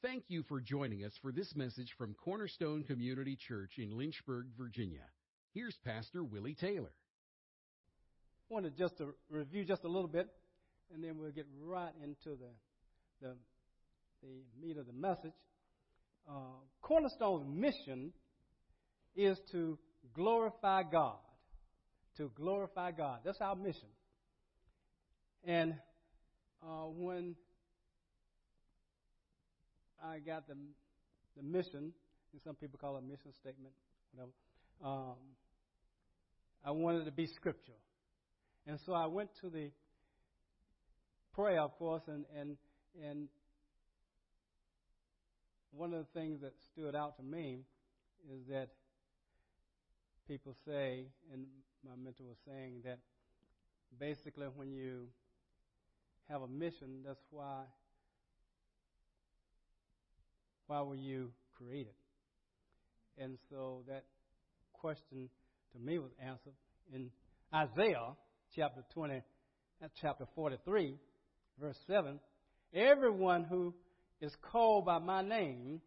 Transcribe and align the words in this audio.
Thank 0.00 0.26
you 0.28 0.44
for 0.44 0.60
joining 0.60 1.04
us 1.04 1.12
for 1.22 1.32
this 1.32 1.56
message 1.56 1.92
from 1.98 2.14
Cornerstone 2.14 2.84
Community 2.84 3.36
Church 3.48 3.72
in 3.78 3.98
Lynchburg, 3.98 4.46
Virginia. 4.56 5.02
Here's 5.54 5.76
Pastor 5.84 6.22
Willie 6.22 6.54
Taylor. 6.54 6.92
I 8.48 8.54
wanted 8.54 8.76
just 8.76 8.96
to 8.98 9.12
review 9.28 9.64
just 9.64 9.82
a 9.82 9.88
little 9.88 10.06
bit, 10.06 10.28
and 10.94 11.02
then 11.02 11.18
we'll 11.18 11.32
get 11.32 11.46
right 11.60 11.90
into 12.00 12.38
the 12.38 12.50
the, 13.20 13.34
the 14.22 14.28
meat 14.64 14.76
of 14.76 14.86
the 14.86 14.92
message. 14.92 15.32
Uh, 16.30 16.60
Cornerstone's 16.80 17.44
mission 17.48 18.12
is 19.16 19.36
to 19.50 19.80
glorify 20.14 20.84
God. 20.84 21.18
To 22.18 22.30
glorify 22.36 22.92
God. 22.92 23.18
That's 23.24 23.40
our 23.40 23.56
mission. 23.56 23.88
And 25.42 25.74
uh, 26.62 26.84
when 26.86 27.34
I 30.04 30.18
got 30.18 30.46
the 30.46 30.54
the 31.36 31.42
mission, 31.42 31.92
and 32.32 32.42
some 32.44 32.54
people 32.54 32.78
call 32.80 32.96
it 32.96 33.00
a 33.00 33.02
mission 33.02 33.32
statement, 33.40 33.74
whatever. 34.12 34.32
Um, 34.84 35.16
I 36.64 36.70
wanted 36.72 37.04
to 37.04 37.12
be 37.12 37.26
scriptural, 37.26 37.78
and 38.66 38.78
so 38.84 38.92
I 38.92 39.06
went 39.06 39.30
to 39.42 39.50
the 39.50 39.70
prayer, 41.34 41.60
of 41.60 41.76
course, 41.78 42.02
and 42.08 42.24
and 42.38 42.56
and 43.02 43.28
one 45.70 45.92
of 45.94 46.00
the 46.00 46.20
things 46.20 46.40
that 46.40 46.52
stood 46.72 46.94
out 46.94 47.16
to 47.16 47.22
me 47.22 47.60
is 48.32 48.46
that 48.48 48.68
people 50.26 50.54
say, 50.66 51.06
and 51.32 51.46
my 51.84 51.94
mentor 51.96 52.24
was 52.24 52.36
saying 52.46 52.82
that 52.84 52.98
basically 53.98 54.46
when 54.54 54.72
you 54.72 55.06
have 56.28 56.42
a 56.42 56.48
mission, 56.48 57.02
that's 57.06 57.24
why 57.30 57.62
why 60.68 60.82
were 60.82 60.94
you 60.94 61.30
created? 61.56 61.94
And 63.16 63.36
so 63.50 63.82
that 63.88 64.04
question 64.74 65.28
to 65.72 65.78
me 65.78 65.98
was 65.98 66.12
answered 66.22 66.52
in 66.94 67.10
Isaiah 67.52 68.12
chapter 68.54 68.84
20, 68.94 69.14
uh, 69.16 69.88
chapter 70.00 70.26
43, 70.34 70.94
verse 71.58 71.76
7. 71.86 72.20
Everyone 72.72 73.44
who 73.44 73.74
is 74.20 74.32
called 74.52 74.84
by 74.84 74.98
my 74.98 75.22
name 75.22 75.80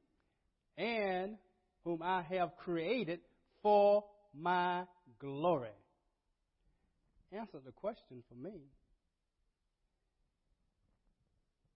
and 0.78 1.38
whom 1.84 2.02
I 2.02 2.24
have 2.24 2.58
created 2.58 3.20
for 3.62 4.04
my 4.34 4.84
glory. 5.20 5.70
Answer 7.32 7.60
the 7.64 7.72
question 7.72 8.24
for 8.28 8.36
me. 8.36 8.60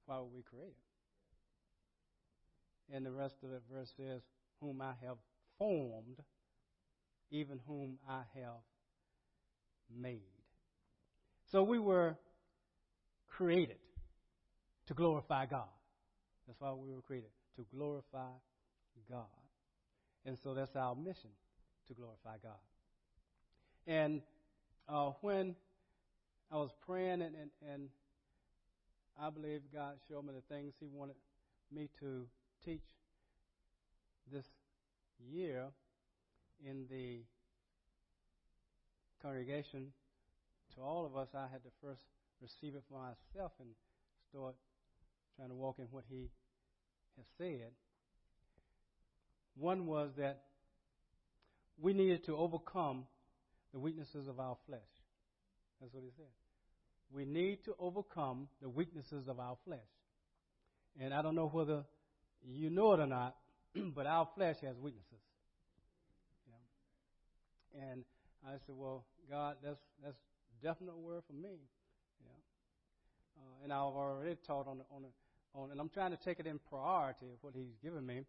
Why 0.08 0.18
were 0.18 0.26
we 0.36 0.42
created? 0.42 0.74
And 2.94 3.06
the 3.06 3.12
rest 3.12 3.36
of 3.44 3.50
the 3.50 3.62
verse 3.72 3.92
says, 3.98 4.22
Whom 4.62 4.82
I 4.82 4.94
have 5.06 5.18
formed, 5.58 6.22
even 7.32 7.60
whom 7.68 7.98
I 8.08 8.22
have 8.36 8.62
made. 9.96 10.22
So 11.52 11.64
we 11.64 11.80
were 11.80 12.18
created 13.28 13.78
to 14.88 14.94
glorify 14.94 15.46
God. 15.46 15.68
That's 16.48 16.60
why 16.60 16.74
we 16.74 16.94
were 16.94 17.02
created, 17.02 17.30
to 17.58 17.66
glorify 17.76 18.32
God. 19.10 19.26
And 20.26 20.38
so 20.44 20.54
that's 20.54 20.76
our 20.76 20.96
mission, 20.96 21.30
to 21.88 21.94
glorify 21.94 22.38
God. 22.42 22.60
And 23.88 24.22
uh, 24.88 25.12
when 25.22 25.56
I 26.52 26.56
was 26.56 26.72
praying, 26.86 27.22
and, 27.22 27.36
and, 27.36 27.50
and 27.72 27.90
I 29.20 29.30
believe 29.30 29.62
God 29.74 29.96
showed 30.08 30.26
me 30.26 30.34
the 30.34 30.56
things 30.56 30.74
He 30.80 30.88
wanted 30.88 31.16
me 31.72 31.90
to 32.00 32.26
teach 32.66 32.84
this 34.32 34.46
year 35.32 35.66
in 36.68 36.86
the 36.90 37.20
congregation, 39.22 39.92
to 40.76 40.82
all 40.82 41.06
of 41.06 41.16
us, 41.16 41.28
I 41.34 41.48
had 41.52 41.64
to 41.64 41.70
first 41.82 42.02
receive 42.42 42.76
it 42.76 42.84
for 42.90 43.00
myself 43.00 43.52
and 43.60 43.70
start 44.30 44.56
trying 45.36 45.50
to 45.50 45.56
walk 45.56 45.78
in 45.80 45.86
what 45.92 46.04
he 46.10 46.30
has 47.18 47.26
said. 47.38 47.72
One 49.58 49.86
was 49.86 50.12
that 50.18 50.42
we 51.80 51.94
needed 51.94 52.26
to 52.26 52.36
overcome 52.36 53.06
the 53.74 53.80
weaknesses 53.80 54.28
of 54.28 54.40
our 54.40 54.58
flesh. 54.68 54.80
That's 55.80 55.94
what 55.94 56.04
he 56.04 56.12
said. 56.18 56.26
We 57.14 57.26
need 57.26 57.64
to 57.66 57.76
overcome 57.80 58.48
the 58.62 58.70
weaknesses 58.70 59.28
of 59.28 59.40
our 59.40 59.58
flesh. 59.66 59.80
And 61.00 61.14
I 61.14 61.22
don't 61.22 61.36
know 61.36 61.48
whether 61.48 61.84
you 62.48 62.70
know 62.70 62.94
it 62.94 63.00
or 63.00 63.08
not, 63.08 63.36
but 63.96 64.06
our 64.06 64.28
flesh 64.36 64.58
has 64.62 64.78
weaknesses. 64.78 65.20
Yeah. 66.48 67.92
And 67.92 68.04
I 68.46 68.54
said, 68.66 68.76
well, 68.76 69.06
God, 69.30 69.58
that's 69.64 69.80
that's 70.04 70.18
definite 70.62 70.96
word 70.98 71.24
for 71.28 71.34
me. 71.34 71.58
Yeah. 72.22 72.32
Uh, 73.38 73.64
and 73.64 73.74
I've 73.74 73.80
already 73.80 74.38
taught 74.46 74.68
on 74.68 74.82
on 74.92 75.06
on, 75.54 75.72
and 75.72 75.80
I'm 75.80 75.90
trying 75.90 76.12
to 76.12 76.18
take 76.18 76.40
it 76.40 76.48
in 76.48 76.60
priority 76.70 77.28
of 77.28 77.38
what 77.42 77.54
He's 77.56 77.76
given 77.82 78.06
me. 78.06 78.24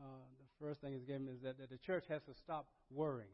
Uh, 0.00 0.04
the 0.38 0.64
first 0.64 0.80
thing 0.80 0.92
He's 0.92 1.04
given 1.04 1.26
me 1.26 1.32
is 1.32 1.42
that, 1.42 1.58
that 1.58 1.70
the 1.70 1.78
church 1.78 2.04
has 2.08 2.22
to 2.22 2.34
stop 2.34 2.66
worrying. 2.90 3.28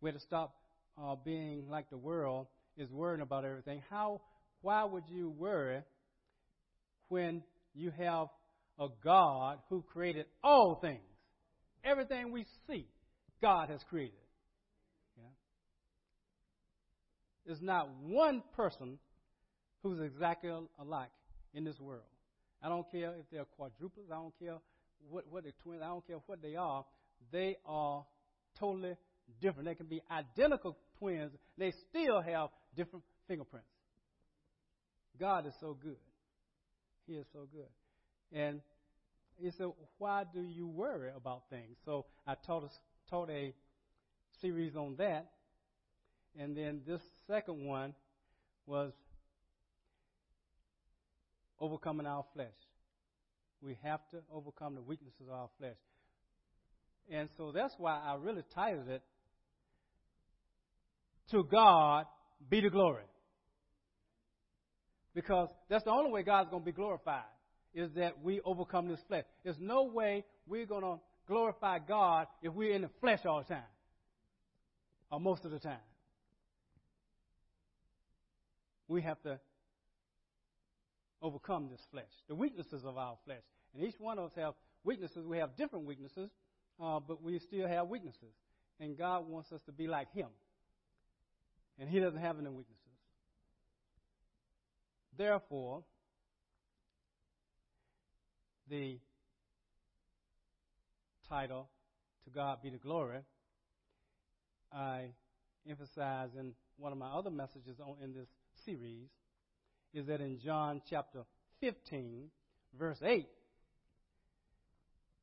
We 0.00 0.10
have 0.10 0.18
to 0.18 0.24
stop 0.24 0.54
uh, 1.02 1.16
being 1.24 1.68
like 1.68 1.90
the 1.90 1.96
world 1.96 2.46
is 2.76 2.90
worrying 2.90 3.22
about 3.22 3.44
everything. 3.44 3.82
How? 3.90 4.20
Why 4.60 4.84
would 4.84 5.04
you 5.08 5.30
worry 5.30 5.82
when 7.08 7.42
you 7.74 7.92
have 7.98 8.28
a 8.78 8.88
God 9.02 9.58
who 9.68 9.82
created 9.82 10.26
all 10.42 10.78
things. 10.80 11.00
Everything 11.84 12.32
we 12.32 12.46
see, 12.66 12.86
God 13.40 13.68
has 13.68 13.80
created. 13.88 14.14
Yeah? 15.16 15.24
There's 17.46 17.62
not 17.62 17.88
one 18.02 18.42
person 18.56 18.98
who's 19.82 20.00
exactly 20.00 20.50
alike 20.78 21.10
in 21.52 21.64
this 21.64 21.78
world. 21.78 22.02
I 22.62 22.68
don't 22.68 22.90
care 22.90 23.12
if 23.18 23.26
they're 23.30 23.44
quadruplets. 23.60 24.10
I 24.10 24.16
don't 24.16 24.38
care 24.38 24.56
what, 25.10 25.24
what 25.30 25.42
they're 25.44 25.52
twins. 25.62 25.82
I 25.84 25.88
don't 25.88 26.06
care 26.06 26.16
what 26.26 26.40
they 26.40 26.56
are. 26.56 26.84
They 27.30 27.56
are 27.66 28.04
totally 28.58 28.96
different. 29.40 29.68
They 29.68 29.74
can 29.74 29.86
be 29.86 30.00
identical 30.10 30.76
twins. 30.98 31.32
They 31.58 31.72
still 31.90 32.22
have 32.22 32.48
different 32.74 33.04
fingerprints. 33.28 33.68
God 35.20 35.46
is 35.46 35.52
so 35.60 35.76
good. 35.80 35.96
He 37.06 37.14
is 37.14 37.26
so 37.32 37.46
good. 37.52 37.68
And 38.32 38.60
he 39.36 39.50
said, 39.50 39.68
Why 39.98 40.24
do 40.32 40.42
you 40.42 40.66
worry 40.66 41.10
about 41.16 41.42
things? 41.50 41.76
So 41.84 42.06
I 42.26 42.34
taught, 42.46 42.64
us, 42.64 42.78
taught 43.10 43.30
a 43.30 43.54
series 44.40 44.76
on 44.76 44.96
that. 44.98 45.30
And 46.38 46.56
then 46.56 46.80
this 46.86 47.00
second 47.26 47.64
one 47.64 47.94
was 48.66 48.92
overcoming 51.60 52.06
our 52.06 52.24
flesh. 52.34 52.48
We 53.60 53.78
have 53.82 54.00
to 54.10 54.18
overcome 54.32 54.74
the 54.74 54.82
weaknesses 54.82 55.26
of 55.28 55.34
our 55.34 55.48
flesh. 55.58 55.76
And 57.10 57.28
so 57.36 57.52
that's 57.52 57.74
why 57.78 58.00
I 58.04 58.16
really 58.16 58.42
titled 58.54 58.88
it, 58.88 59.02
To 61.30 61.44
God 61.50 62.06
Be 62.50 62.60
the 62.60 62.70
Glory. 62.70 63.04
Because 65.14 65.48
that's 65.68 65.84
the 65.84 65.90
only 65.90 66.10
way 66.10 66.22
God's 66.22 66.50
going 66.50 66.62
to 66.62 66.66
be 66.66 66.72
glorified 66.72 67.22
is 67.74 67.90
that 67.96 68.22
we 68.22 68.40
overcome 68.44 68.88
this 68.88 69.00
flesh. 69.08 69.24
There's 69.42 69.58
no 69.58 69.84
way 69.84 70.24
we're 70.46 70.66
going 70.66 70.82
to 70.82 70.98
glorify 71.26 71.78
God 71.80 72.26
if 72.42 72.52
we're 72.52 72.74
in 72.74 72.82
the 72.82 72.90
flesh 73.00 73.20
all 73.26 73.38
the 73.38 73.54
time, 73.54 73.62
or 75.10 75.20
most 75.20 75.44
of 75.44 75.50
the 75.50 75.58
time. 75.58 75.78
We 78.86 79.02
have 79.02 79.20
to 79.22 79.40
overcome 81.22 81.68
this 81.70 81.80
flesh, 81.90 82.04
the 82.28 82.34
weaknesses 82.34 82.84
of 82.84 82.98
our 82.98 83.16
flesh. 83.24 83.42
And 83.74 83.82
each 83.82 83.98
one 83.98 84.18
of 84.18 84.26
us 84.26 84.32
have 84.36 84.54
weaknesses. 84.84 85.26
We 85.26 85.38
have 85.38 85.56
different 85.56 85.86
weaknesses, 85.86 86.30
uh, 86.80 87.00
but 87.00 87.22
we 87.22 87.38
still 87.38 87.66
have 87.66 87.88
weaknesses. 87.88 88.34
And 88.78 88.96
God 88.96 89.26
wants 89.28 89.50
us 89.50 89.60
to 89.66 89.72
be 89.72 89.88
like 89.88 90.12
Him. 90.12 90.28
And 91.78 91.88
He 91.88 91.98
doesn't 91.98 92.20
have 92.20 92.38
any 92.38 92.50
weaknesses. 92.50 92.78
Therefore, 95.16 95.82
the 98.68 98.98
title, 101.28 101.68
To 102.24 102.30
God 102.30 102.62
Be 102.62 102.70
the 102.70 102.78
Glory, 102.78 103.20
I 104.72 105.10
emphasize 105.68 106.30
in 106.38 106.52
one 106.76 106.92
of 106.92 106.98
my 106.98 107.08
other 107.08 107.30
messages 107.30 107.78
on, 107.80 107.96
in 108.02 108.12
this 108.12 108.28
series 108.64 109.08
is 109.92 110.06
that 110.06 110.20
in 110.20 110.40
John 110.40 110.82
chapter 110.90 111.20
15, 111.60 112.28
verse 112.78 112.98
8, 113.02 113.26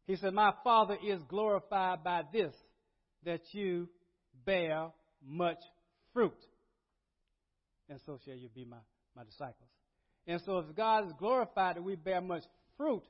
he 0.08 0.16
said, 0.16 0.34
My 0.34 0.54
Father 0.64 0.98
is 1.06 1.22
glorified 1.28 2.04
by 2.04 2.24
this, 2.32 2.54
that 3.26 3.42
you 3.52 3.90
bear 4.46 4.88
much 5.26 5.60
fruit. 6.14 6.38
And 7.90 8.00
so 8.06 8.18
shall 8.24 8.36
you 8.36 8.50
be 8.50 8.66
my, 8.66 8.78
my 9.16 9.24
disciples. 9.24 9.70
And 10.26 10.42
so 10.46 10.60
if 10.60 10.76
God 10.76 11.08
is 11.08 11.14
glorified 11.20 11.76
that 11.76 11.84
we 11.84 11.96
bear 11.96 12.22
much 12.22 12.44
fruit, 12.78 13.04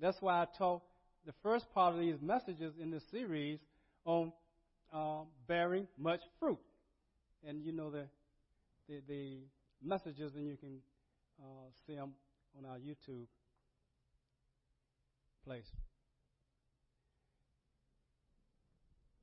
That's 0.00 0.20
why 0.20 0.42
I 0.42 0.46
taught 0.58 0.82
the 1.26 1.32
first 1.42 1.66
part 1.72 1.94
of 1.94 2.00
these 2.00 2.20
messages 2.20 2.74
in 2.80 2.90
this 2.90 3.04
series 3.10 3.58
on 4.04 4.32
uh, 4.92 5.20
bearing 5.46 5.86
much 5.98 6.20
fruit. 6.40 6.58
And 7.46 7.62
you 7.62 7.72
know 7.72 7.90
the 7.90 8.06
the, 8.88 9.00
the 9.08 9.38
messages, 9.82 10.32
and 10.34 10.46
you 10.46 10.56
can 10.56 10.78
uh, 11.40 11.70
see 11.86 11.94
them 11.94 12.12
on 12.58 12.64
our 12.64 12.78
YouTube 12.78 13.26
place. 15.44 15.66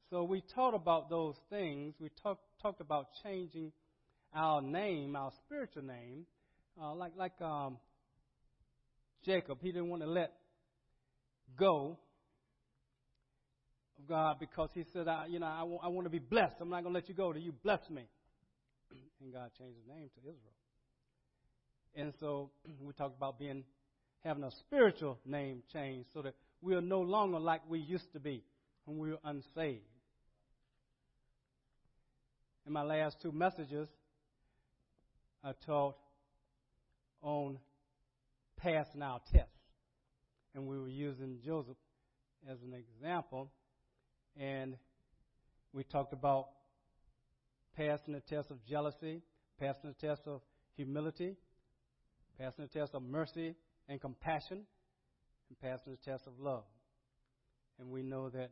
So 0.10 0.24
we 0.24 0.42
taught 0.56 0.74
about 0.74 1.10
those 1.10 1.36
things. 1.50 1.94
We 2.00 2.10
talk, 2.24 2.40
talked 2.62 2.82
about 2.82 3.10
changing 3.24 3.72
our 4.34 4.62
name, 4.62 5.16
our 5.16 5.32
spiritual 5.46 5.84
name, 5.84 6.26
uh, 6.82 6.96
like 6.96 7.14
like 7.16 7.40
um, 7.42 7.78
Jacob. 9.24 9.60
He 9.62 9.72
didn't 9.72 9.90
want 9.90 10.02
to 10.02 10.10
let 10.10 10.32
go 11.58 11.98
of 14.00 14.08
God 14.08 14.38
because 14.40 14.70
he 14.74 14.86
said, 14.94 15.08
I, 15.08 15.26
you 15.28 15.40
know, 15.40 15.48
I, 15.48 15.60
w- 15.60 15.80
I 15.82 15.88
want 15.88 16.06
to 16.06 16.10
be 16.10 16.20
blessed. 16.20 16.56
I'm 16.60 16.70
not 16.70 16.84
going 16.84 16.94
to 16.94 17.00
let 17.00 17.10
you 17.10 17.16
go 17.16 17.32
till 17.34 17.42
you 17.42 17.54
bless 17.64 17.90
me. 17.90 18.08
and 19.22 19.34
God 19.34 19.52
changed 19.58 19.78
his 19.78 19.88
name 19.88 20.10
to 20.16 20.22
Israel. 20.22 20.56
And 21.96 22.14
so 22.20 22.52
we 22.82 22.94
talked 22.94 23.18
about 23.18 23.40
being 23.40 23.64
having 24.24 24.44
a 24.44 24.52
spiritual 24.52 25.18
name 25.26 25.64
change 25.72 26.06
so 26.14 26.22
that 26.22 26.34
we 26.62 26.76
are 26.76 26.82
no 26.82 27.02
longer 27.02 27.40
like 27.40 27.62
we 27.70 27.80
used 27.80 28.12
to 28.14 28.20
be 28.20 28.44
when 28.86 28.98
we 28.98 29.12
were 29.12 29.20
unsaved. 29.24 29.84
In 32.68 32.74
my 32.74 32.84
last 32.84 33.18
two 33.22 33.32
messages, 33.32 33.88
I 35.44 35.54
taught 35.66 35.96
on 37.22 37.58
passing 38.58 39.02
our 39.02 39.22
tests. 39.32 39.59
And 40.56 40.68
we 40.68 40.78
were 40.78 40.90
using 40.90 41.40
Joseph 41.46 41.78
as 42.50 42.58
an 42.62 42.74
example. 42.74 43.52
And 44.38 44.76
we 45.74 45.84
talked 45.84 46.14
about 46.14 46.48
passing 47.76 48.14
the 48.14 48.22
test 48.22 48.52
of 48.52 48.64
jealousy, 48.66 49.22
passing 49.60 49.94
the 50.00 50.08
test 50.08 50.22
of 50.26 50.42
humility, 50.76 51.36
passing 52.38 52.68
the 52.72 52.80
test 52.80 52.96
of 52.96 53.04
mercy 53.04 53.56
and 53.88 54.02
compassion, 54.02 54.64
and 55.50 55.60
passing 55.62 55.94
the 55.94 56.12
test 56.12 56.26
of 56.28 56.34
love. 56.40 56.64
And 57.80 57.90
we 57.90 58.04
know 58.04 58.30
that 58.30 58.52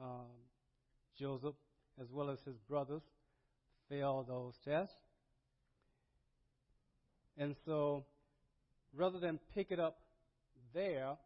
um, 0.00 0.26
Joseph, 1.18 1.54
as 2.00 2.08
well 2.10 2.30
as 2.30 2.38
his 2.44 2.56
brothers, 2.68 3.02
failed 3.88 4.28
those 4.28 4.54
tests. 4.64 4.94
And 7.36 7.56
so, 7.64 8.04
rather 8.94 9.18
than 9.18 9.38
pick 9.54 9.70
it 9.70 9.80
up 9.80 10.01
there, 10.74 11.16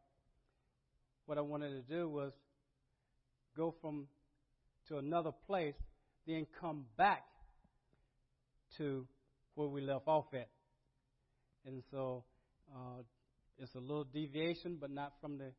what 1.26 1.38
I 1.38 1.40
wanted 1.40 1.70
to 1.70 1.94
do 1.94 2.08
was 2.08 2.32
go 3.56 3.74
from 3.80 4.06
to 4.88 4.98
another 4.98 5.32
place, 5.46 5.74
then 6.26 6.46
come 6.60 6.84
back 6.96 7.24
to 8.78 9.06
where 9.54 9.68
we 9.68 9.80
left 9.80 10.06
off 10.06 10.26
at. 10.34 10.48
And 11.64 11.82
so 11.90 12.24
uh, 12.72 13.02
it's 13.58 13.74
a 13.74 13.80
little 13.80 14.04
deviation, 14.04 14.76
but 14.80 14.90
not 14.90 15.14
from 15.20 15.38
the 15.38 15.52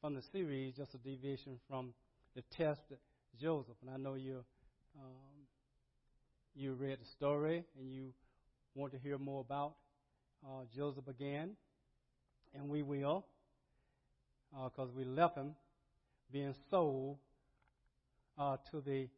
from 0.00 0.14
the 0.14 0.22
series, 0.30 0.76
just 0.76 0.94
a 0.94 0.98
deviation 0.98 1.58
from 1.68 1.92
the 2.36 2.42
test 2.56 2.80
that 2.90 3.00
Joseph. 3.40 3.74
And 3.82 3.90
I 3.90 3.96
know 3.96 4.14
you 4.14 4.44
um, 4.96 5.46
you 6.54 6.74
read 6.74 6.98
the 7.00 7.06
story 7.16 7.64
and 7.78 7.92
you 7.92 8.12
want 8.74 8.92
to 8.92 8.98
hear 8.98 9.18
more 9.18 9.40
about 9.40 9.74
uh, 10.44 10.62
Joseph 10.74 11.08
again, 11.08 11.56
and 12.54 12.68
we 12.68 12.82
will, 12.82 13.24
because 14.52 14.88
uh, 14.88 14.96
we 14.96 15.04
left 15.04 15.36
him 15.36 15.54
being 16.32 16.54
sold 16.70 17.18
uh, 18.38 18.56
to 18.70 18.80
the 18.80 19.08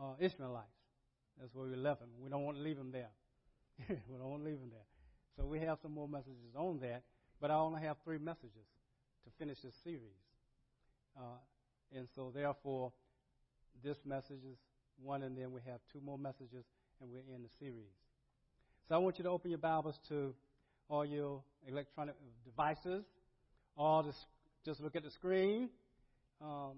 uh. 0.00 0.14
That's 1.40 1.54
where 1.54 1.68
we 1.68 1.76
left 1.76 2.02
him. 2.02 2.08
We 2.22 2.28
don't 2.30 2.44
want 2.44 2.58
to 2.58 2.62
leave 2.62 2.76
him 2.76 2.92
there. 2.92 3.08
we 3.88 4.18
don't 4.18 4.30
want 4.30 4.42
to 4.42 4.48
leave 4.48 4.58
him 4.58 4.70
there. 4.70 4.86
So 5.36 5.46
we 5.46 5.58
have 5.60 5.78
some 5.80 5.94
more 5.94 6.08
messages 6.08 6.54
on 6.54 6.78
that, 6.80 7.02
but 7.40 7.50
I 7.50 7.54
only 7.54 7.80
have 7.82 7.96
three 8.04 8.18
messages 8.18 8.68
to 9.24 9.30
finish 9.38 9.58
this 9.62 9.74
series. 9.82 10.20
Uh, 11.16 11.38
and 11.96 12.06
so, 12.14 12.30
therefore, 12.34 12.92
this 13.82 13.96
message 14.04 14.44
is 14.44 14.58
one, 15.02 15.22
and 15.22 15.36
then 15.36 15.50
we 15.50 15.60
have 15.66 15.80
two 15.92 16.00
more 16.00 16.18
messages, 16.18 16.64
and 17.00 17.10
we're 17.10 17.34
in 17.34 17.42
the 17.42 17.48
series. 17.58 17.90
So 18.88 18.94
I 18.94 18.98
want 18.98 19.18
you 19.18 19.24
to 19.24 19.30
open 19.30 19.50
your 19.50 19.58
Bibles 19.58 19.98
to 20.08 20.34
all 20.90 21.06
your 21.06 21.42
electronic 21.66 22.16
devices. 22.44 23.04
All 23.76 24.02
just 24.64 24.80
look 24.80 24.96
at 24.96 25.04
the 25.04 25.10
screen. 25.10 25.70
Um, 26.42 26.72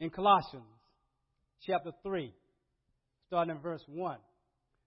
in 0.00 0.10
Colossians 0.10 0.64
chapter 1.66 1.92
3, 2.02 2.32
starting 3.26 3.54
in 3.54 3.62
verse 3.62 3.82
1. 3.86 4.18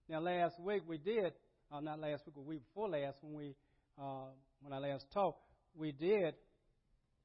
Now, 0.09 0.19
last 0.19 0.59
week 0.59 0.83
we 0.87 0.97
did 0.97 1.33
uh, 1.71 1.79
not 1.79 1.99
last 1.99 2.23
week, 2.25 2.35
but 2.35 2.45
week 2.45 2.61
before 2.67 2.89
last, 2.89 3.17
when 3.21 3.35
we 3.35 3.55
uh, 3.99 4.25
when 4.61 4.73
I 4.73 4.79
last 4.79 5.05
talked, 5.13 5.39
we 5.75 5.91
did 5.91 6.33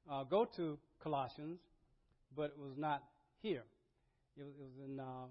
uh, 0.09 0.23
go 0.23 0.45
to 0.55 0.77
Colossians, 1.01 1.59
but 2.35 2.45
it 2.45 2.57
was 2.57 2.77
not 2.77 3.03
here. 3.41 3.63
It 4.37 4.43
was, 4.43 4.53
it 4.59 4.63
was 4.63 4.85
in 4.85 4.99
uh, 4.99 5.25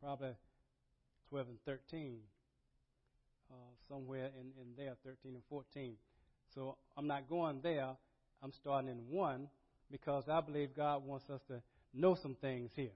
probably 0.00 0.34
12 1.30 1.48
and 1.48 1.58
13, 1.64 2.18
uh, 3.52 3.56
somewhere 3.88 4.30
in, 4.40 4.52
in 4.60 4.68
there, 4.76 4.94
13 5.04 5.34
and 5.34 5.42
14. 5.48 5.94
So 6.54 6.76
I'm 6.96 7.06
not 7.06 7.28
going 7.28 7.60
there. 7.62 7.90
I'm 8.42 8.52
starting 8.60 8.90
in 8.90 8.98
1 9.10 9.48
because 9.90 10.24
I 10.28 10.40
believe 10.40 10.70
God 10.74 11.04
wants 11.06 11.28
us 11.30 11.40
to 11.48 11.62
know 11.94 12.16
some 12.20 12.36
things 12.40 12.70
here. 12.74 12.90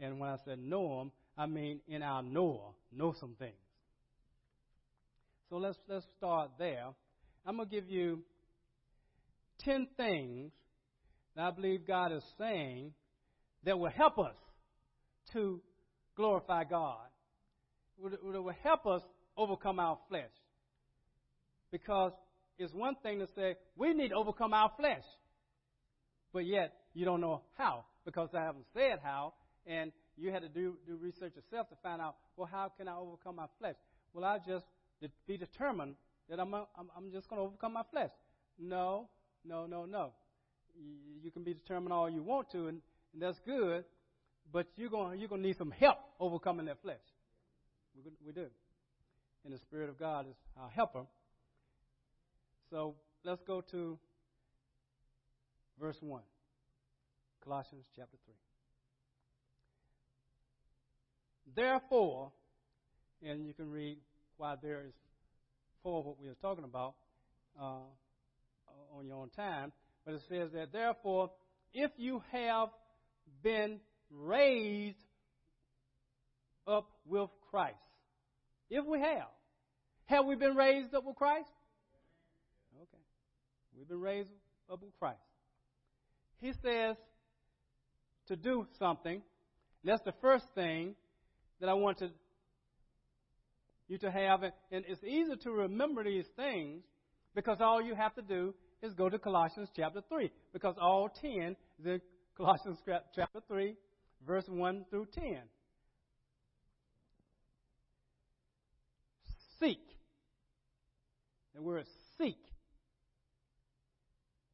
And 0.00 0.18
when 0.18 0.28
I 0.28 0.36
said 0.44 0.58
know 0.58 0.98
them, 0.98 1.12
I 1.36 1.46
mean 1.46 1.80
in 1.88 2.02
our 2.02 2.22
knower, 2.22 2.72
know 2.94 3.14
some 3.18 3.34
things. 3.38 3.54
So 5.48 5.56
let's 5.56 5.78
let's 5.88 6.06
start 6.16 6.50
there. 6.58 6.86
I'm 7.46 7.56
going 7.56 7.68
to 7.68 7.74
give 7.74 7.88
you 7.88 8.20
10 9.64 9.88
things 9.96 10.52
that 11.36 11.42
I 11.42 11.50
believe 11.50 11.86
God 11.86 12.12
is 12.12 12.22
saying 12.38 12.92
that 13.64 13.78
will 13.78 13.90
help 13.90 14.18
us 14.18 14.34
to 15.32 15.60
glorify 16.16 16.64
God. 16.64 17.06
That 18.02 18.22
will 18.22 18.52
help 18.62 18.86
us 18.86 19.02
overcome 19.42 19.78
our 19.78 19.98
flesh. 20.08 20.30
Because 21.70 22.12
it's 22.58 22.72
one 22.74 22.96
thing 23.02 23.18
to 23.18 23.26
say, 23.34 23.56
we 23.76 23.94
need 23.94 24.08
to 24.08 24.14
overcome 24.14 24.54
our 24.54 24.70
flesh. 24.78 25.04
But 26.32 26.46
yet, 26.46 26.72
you 26.94 27.04
don't 27.04 27.20
know 27.20 27.42
how, 27.56 27.84
because 28.04 28.30
I 28.34 28.42
haven't 28.42 28.66
said 28.72 28.98
how, 29.02 29.34
and 29.66 29.92
you 30.16 30.30
had 30.30 30.42
to 30.42 30.48
do, 30.48 30.76
do 30.86 30.96
research 30.96 31.32
yourself 31.36 31.68
to 31.70 31.76
find 31.82 32.00
out, 32.00 32.16
well, 32.36 32.48
how 32.50 32.70
can 32.76 32.88
I 32.88 32.96
overcome 32.96 33.36
my 33.36 33.46
flesh? 33.58 33.76
Well, 34.12 34.24
I 34.24 34.38
just 34.46 34.64
be 35.26 35.36
determined 35.36 35.94
that 36.28 36.38
I'm, 36.38 36.54
a, 36.54 36.66
I'm, 36.78 37.10
just 37.10 37.28
going 37.28 37.40
to 37.40 37.46
overcome 37.46 37.72
my 37.74 37.82
flesh. 37.90 38.10
No, 38.58 39.08
no, 39.44 39.66
no, 39.66 39.84
no. 39.84 40.12
You, 41.22 41.30
can 41.30 41.42
be 41.42 41.54
determined 41.54 41.92
all 41.92 42.08
you 42.08 42.22
want 42.22 42.50
to, 42.52 42.68
and, 42.68 42.80
and 43.12 43.22
that's 43.22 43.38
good, 43.44 43.84
but 44.52 44.66
you're 44.76 44.90
going 44.90 45.18
you're 45.18 45.28
to 45.28 45.38
need 45.38 45.56
some 45.58 45.70
help 45.70 45.98
overcoming 46.18 46.66
that 46.66 46.80
flesh. 46.82 46.96
We, 47.94 48.10
we 48.26 48.32
do. 48.32 48.46
And 49.44 49.52
the 49.52 49.58
Spirit 49.58 49.88
of 49.88 49.98
God 49.98 50.26
is 50.28 50.36
our 50.60 50.68
helper. 50.68 51.04
So 52.70 52.94
let's 53.24 53.42
go 53.46 53.60
to 53.72 53.98
verse 55.80 55.96
1, 56.00 56.22
Colossians 57.44 57.84
chapter 57.96 58.16
3. 58.24 58.34
Therefore, 61.54 62.32
and 63.22 63.44
you 63.46 63.52
can 63.52 63.70
read 63.70 63.98
why 64.36 64.54
there 64.62 64.82
is 64.86 64.94
for 65.82 66.02
what 66.02 66.20
we 66.20 66.28
are 66.28 66.36
talking 66.40 66.64
about 66.64 66.94
uh, 67.60 67.80
on 68.96 69.06
your 69.06 69.16
own 69.16 69.30
time. 69.30 69.72
But 70.04 70.14
it 70.14 70.22
says 70.28 70.50
that, 70.54 70.72
therefore, 70.72 71.30
if 71.72 71.90
you 71.96 72.22
have 72.32 72.68
been 73.42 73.80
raised 74.10 74.96
up 76.66 76.88
with 77.06 77.30
Christ, 77.50 77.76
if 78.72 78.86
we 78.86 78.98
have, 79.00 79.28
have 80.06 80.24
we 80.24 80.34
been 80.34 80.56
raised 80.56 80.94
up 80.94 81.04
with 81.04 81.16
Christ? 81.16 81.50
Okay. 82.74 83.02
We've 83.76 83.88
been 83.88 84.00
raised 84.00 84.30
up 84.70 84.82
with 84.82 84.98
Christ. 84.98 85.20
He 86.40 86.52
says 86.62 86.96
to 88.28 88.36
do 88.36 88.66
something. 88.78 89.20
That's 89.84 90.02
the 90.04 90.14
first 90.22 90.46
thing 90.54 90.94
that 91.60 91.68
I 91.68 91.74
want 91.74 91.98
to 91.98 92.08
you 93.88 93.98
to 93.98 94.10
have. 94.10 94.42
And 94.42 94.52
it's 94.88 95.04
easy 95.04 95.36
to 95.42 95.50
remember 95.50 96.02
these 96.02 96.26
things 96.34 96.82
because 97.34 97.58
all 97.60 97.82
you 97.82 97.94
have 97.94 98.14
to 98.14 98.22
do 98.22 98.54
is 98.82 98.94
go 98.94 99.10
to 99.10 99.18
Colossians 99.18 99.68
chapter 99.76 100.00
3 100.08 100.30
because 100.54 100.76
all 100.80 101.10
10 101.20 101.56
is 101.78 101.86
in 101.86 102.00
Colossians 102.38 102.78
chapter 103.14 103.40
3, 103.46 103.76
verse 104.26 104.44
1 104.48 104.86
through 104.88 105.08
10. 105.14 105.40
Seek. 109.62 109.78
The 111.54 111.62
word 111.62 111.86
seek 112.18 112.38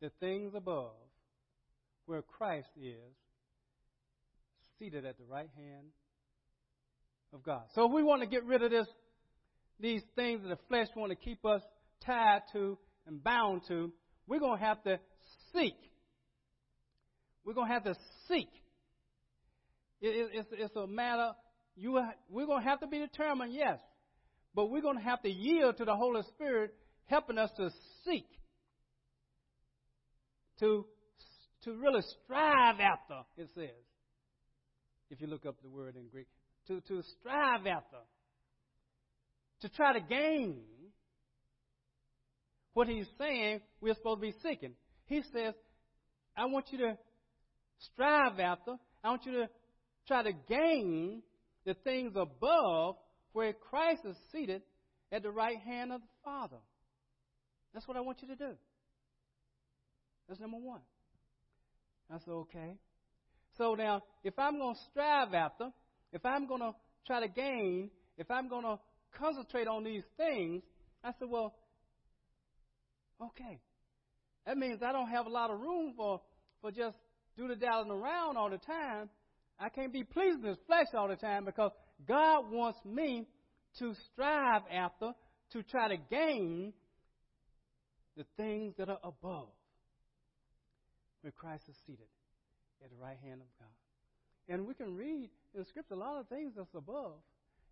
the 0.00 0.11
things 0.21 0.52
above 0.55 0.93
where 2.07 2.23
Christ 2.23 2.69
is 2.81 3.14
seated 4.78 5.05
at 5.05 5.19
the 5.19 5.25
right 5.25 5.50
hand 5.57 5.88
of 7.33 7.43
God. 7.43 7.62
So 7.75 7.87
if 7.87 7.93
we 7.93 8.02
want 8.02 8.23
to 8.23 8.28
get 8.28 8.45
rid 8.45 8.62
of 8.62 8.71
this, 8.71 8.87
these 9.81 10.02
things 10.17 10.43
that 10.43 10.49
the 10.49 10.59
flesh 10.69 10.88
want 10.97 11.11
to 11.11 11.17
keep 11.17 11.45
us 11.45 11.62
tied 12.05 12.43
to 12.52 12.78
and 13.07 13.23
bound 13.23 13.62
to, 13.69 13.93
we're 14.26 14.40
going 14.40 14.59
to 14.59 14.64
have 14.64 14.83
to 14.85 14.99
seek. 15.55 15.76
We're 17.45 17.55
going 17.55 17.69
to 17.69 17.75
have 17.75 17.85
to 17.85 17.95
seek. 18.28 18.50
It, 20.00 20.09
it, 20.09 20.31
it's, 20.33 20.49
it's 20.52 20.76
a 20.76 20.87
matter, 20.87 21.33
you, 21.76 22.00
we're 22.28 22.47
going 22.47 22.62
to 22.62 22.69
have 22.69 22.81
to 22.81 22.87
be 22.87 22.99
determined, 22.99 23.52
yes, 23.52 23.78
but 24.55 24.71
we're 24.71 24.83
going 24.83 24.99
to 24.99 25.05
have 25.05 25.23
to 25.23 25.31
yield 25.31 25.76
to 25.78 25.85
the 25.85 25.95
Holy 25.95 26.23
Spirit 26.35 26.75
helping 27.09 27.38
us 27.38 27.50
to 27.57 27.71
seek, 28.05 28.29
to, 30.61 30.85
to 31.65 31.73
really 31.73 32.03
strive 32.25 32.81
after, 32.81 33.21
it 33.37 33.49
says, 33.55 33.85
if 35.11 35.21
you 35.21 35.27
look 35.27 35.47
up 35.47 35.57
the 35.62 35.69
word 35.69 35.97
in 35.97 36.09
Greek, 36.09 36.29
to, 36.69 36.81
to 36.83 37.03
strive 37.19 37.67
after, 37.67 37.99
to 39.62 39.69
try 39.71 39.95
to 39.95 40.00
gain 40.00 40.61
what 42.75 42.87
he's 42.87 43.09
saying 43.19 43.61
we're 43.81 43.95
supposed 43.95 44.21
to 44.21 44.27
be 44.29 44.35
seeking. 44.43 44.75
He 45.07 45.23
says, 45.33 45.55
I 46.37 46.47
want 46.47 46.67
you 46.71 46.79
to 46.79 46.99
strive 47.93 48.38
after, 48.38 48.75
I 49.03 49.09
want 49.09 49.25
you 49.25 49.33
to 49.33 49.49
try 50.07 50.23
to 50.23 50.33
gain 50.49 51.23
the 51.65 51.75
things 51.85 52.12
above 52.15 52.97
where 53.33 53.53
Christ 53.53 54.03
is 54.05 54.17
seated 54.33 54.62
at 55.11 55.23
the 55.23 55.31
right 55.31 55.59
hand 55.59 55.93
of 55.93 56.00
the 56.00 56.07
Father. 56.25 56.59
That's 57.75 57.87
what 57.87 57.97
I 57.97 58.01
want 58.01 58.19
you 58.23 58.29
to 58.29 58.37
do. 58.37 58.53
That's 60.29 60.41
number 60.41 60.59
one. 60.59 60.81
I 62.11 62.19
said, 62.19 62.31
okay. 62.31 62.77
So 63.57 63.75
now, 63.75 64.03
if 64.25 64.39
I'm 64.39 64.59
going 64.59 64.75
to 64.75 64.81
strive 64.91 65.35
after, 65.35 65.71
if 66.13 66.25
I'm 66.25 66.47
going 66.47 66.61
to 66.61 66.73
try 67.07 67.21
to 67.21 67.29
gain, 67.29 67.91
if 68.17 68.31
I'm 68.31 68.49
going 68.49 68.65
to 68.65 68.79
concentrate 69.19 69.67
on 69.67 69.85
these 69.85 70.05
things, 70.17 70.63
I 71.03 71.13
said, 71.19 71.29
well, 71.29 71.55
okay. 73.23 73.61
That 74.47 74.57
means 74.57 74.81
I 74.83 74.93
don't 74.93 75.09
have 75.09 75.27
a 75.27 75.31
lot 75.31 75.51
of 75.51 75.61
room 75.61 75.95
for, 75.97 76.21
for 76.61 76.71
just 76.71 76.97
doodle-dallying 77.37 77.91
around 77.91 78.37
all 78.37 78.51
the 78.51 78.59
time. 78.59 79.11
I 79.59 79.69
can't 79.69 79.93
be 79.93 80.05
pleasing 80.05 80.45
his 80.45 80.57
flesh 80.67 80.87
all 80.95 81.09
the 81.09 81.17
time 81.17 81.45
because 81.45 81.73
God 82.07 82.51
wants 82.51 82.79
me 82.85 83.27
to 83.79 83.95
strive 84.13 84.63
after, 84.73 85.13
to 85.53 85.63
try 85.65 85.89
to 85.89 85.97
gain 86.11 86.73
the 88.19 88.27
things 88.37 88.75
that 88.77 88.91
are 88.91 88.99
above, 89.05 89.49
where 91.23 91.33
Christ 91.33 91.63
is 91.71 91.77
seated 91.87 92.09
at 92.85 92.91
the 92.91 92.97
right 92.97 93.17
hand 93.23 93.41
of 93.41 93.47
God. 93.59 94.53
And 94.53 94.67
we 94.67 94.75
can 94.75 94.97
read 94.97 95.31
in 95.55 95.65
Scripture 95.67 95.95
a 95.95 95.99
lot 95.99 96.19
of 96.19 96.29
things 96.29 96.53
that's 96.57 96.75
above. 96.75 97.13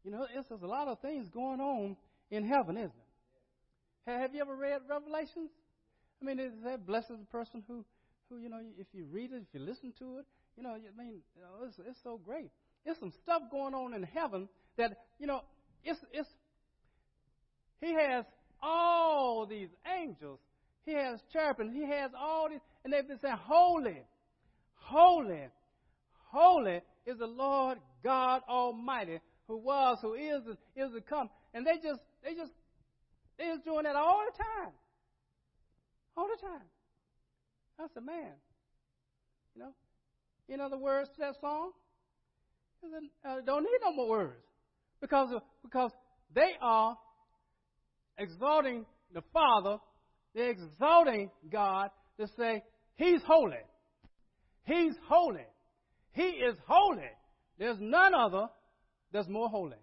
You 0.05 0.13
know, 0.13 0.27
there's 0.33 0.63
a 0.63 0.67
lot 0.67 0.87
of 0.87 1.01
things 1.01 1.29
going 1.29 1.61
on 1.61 1.97
in 2.31 2.47
heaven, 2.47 2.77
isn't 2.77 2.91
it? 2.91 4.11
Have 4.11 4.35
you 4.35 4.41
ever 4.41 4.55
read 4.55 4.83
Revelations? 4.89 5.51
I 6.23 6.25
mean, 6.25 6.39
it 6.39 6.65
that 6.65 6.87
"Blessed 6.87 7.11
is 7.11 7.19
the 7.19 7.27
person 7.27 7.65
who, 7.67 7.85
who 8.31 8.39
you 8.39 8.49
know, 8.49 8.61
if 8.79 8.87
you 8.93 9.05
read 9.11 9.33
it, 9.33 9.43
if 9.43 9.49
you 9.53 9.61
listen 9.61 9.93
to 9.99 10.19
it, 10.19 10.27
you 10.57 10.63
know, 10.63 10.71
I 10.71 11.03
mean, 11.03 11.23
you 11.35 11.43
know, 11.43 11.67
it's, 11.67 11.77
it's 11.79 11.99
so 12.05 12.21
great. 12.25 12.51
There's 12.85 12.99
some 12.99 13.13
stuff 13.25 13.43
going 13.51 13.75
on 13.75 13.95
in 13.95 14.05
heaven 14.05 14.49
that, 14.77 14.97
you 15.19 15.27
know, 15.27 15.43
it's, 15.83 15.99
it's, 16.13 16.29
he 17.81 17.93
has 17.95 18.25
all 18.63 19.47
these 19.47 19.69
angels. 20.01 20.39
He 20.85 20.93
has 20.93 21.21
cherubim. 21.33 21.73
He 21.73 21.83
has 21.87 22.11
all 22.19 22.49
these, 22.49 22.61
and 22.85 22.93
they've 22.93 23.07
been 23.07 23.19
saying, 23.21 23.37
Holy, 23.43 24.03
holy, 24.75 25.49
holy 26.31 26.81
is 27.07 27.19
the 27.19 27.27
Lord 27.27 27.79
God 28.05 28.43
Almighty, 28.49 29.21
who 29.49 29.57
was, 29.59 29.99
who 30.01 30.15
is, 30.15 30.43
and 30.47 30.57
is 30.77 30.93
to 30.93 31.01
come. 31.01 31.29
And 31.55 31.67
they 31.67 31.77
just, 31.83 32.01
they 32.23 32.35
just, 32.35 32.53
they 33.39 33.47
just 33.47 33.65
doing 33.65 33.85
that 33.85 33.97
all 33.97 34.23
the 34.31 34.37
time. 34.37 34.73
All 36.17 36.29
the 36.29 36.47
time. 36.47 36.67
I 37.79 37.87
said, 37.93 38.05
man, 38.05 38.33
you 39.55 39.63
know, 39.63 39.73
in 40.49 40.61
other 40.61 40.79
words 40.79 41.11
that 41.19 41.35
song? 41.41 41.73
Uh, 43.25 43.41
don't 43.45 43.63
need 43.63 43.79
no 43.83 43.93
more 43.93 44.09
words. 44.09 44.45
Because, 45.01 45.29
because 45.63 45.91
they 46.35 46.53
are 46.61 46.97
exalting 48.19 48.85
the 49.13 49.23
Father, 49.33 49.79
they're 50.35 50.51
exalting 50.51 51.31
God 51.51 51.91
to 52.19 52.27
say, 52.39 52.63
He's 52.97 53.21
holy. 53.27 53.57
He's 54.65 54.95
holy. 55.09 55.47
He 56.13 56.23
is 56.23 56.57
holy. 56.67 57.11
There's 57.59 57.79
none 57.81 58.15
other 58.15 58.47
that's 59.13 59.29
more 59.29 59.49
holy 59.49 59.77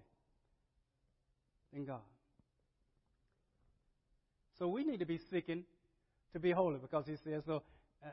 than 1.72 1.86
God. 1.86 2.02
So 4.60 4.68
we 4.68 4.84
need 4.84 5.00
to 5.00 5.06
be 5.06 5.20
seeking 5.32 5.64
to 6.34 6.40
be 6.40 6.52
holy 6.52 6.78
because 6.80 7.06
He 7.06 7.16
says 7.24 7.44
so. 7.46 7.64
Uh, 8.04 8.10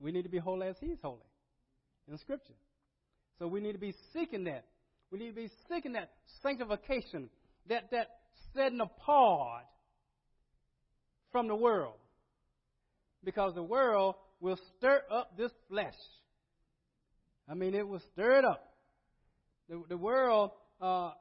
we 0.00 0.12
need 0.12 0.22
to 0.22 0.28
be 0.28 0.38
holy 0.38 0.68
as 0.68 0.76
He's 0.80 0.98
holy 1.02 1.18
in 2.10 2.18
Scripture. 2.18 2.54
So 3.38 3.46
we 3.46 3.60
need 3.60 3.72
to 3.72 3.78
be 3.78 3.94
seeking 4.12 4.44
that. 4.44 4.64
We 5.10 5.18
need 5.18 5.28
to 5.28 5.34
be 5.34 5.50
seeking 5.72 5.92
that 5.92 6.10
sanctification, 6.42 7.30
that, 7.68 7.90
that 7.92 8.17
setting 8.54 8.80
apart 8.80 9.64
from 11.32 11.48
the 11.48 11.56
world. 11.56 11.94
Because 13.24 13.54
the 13.54 13.62
world 13.62 14.14
will 14.40 14.58
stir 14.76 15.02
up 15.10 15.36
this 15.36 15.52
flesh. 15.68 15.94
I 17.48 17.54
mean, 17.54 17.74
it 17.74 17.86
will 17.86 18.02
stir 18.12 18.38
it 18.38 18.44
up. 18.44 18.64
The, 19.68 19.82
the 19.88 19.96
world, 19.96 20.50
uh, 20.80 21.12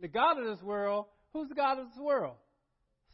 the 0.00 0.08
God 0.08 0.38
of 0.38 0.44
this 0.44 0.62
world, 0.62 1.06
who's 1.32 1.48
the 1.48 1.54
God 1.54 1.78
of 1.78 1.88
this 1.88 1.98
world? 1.98 2.36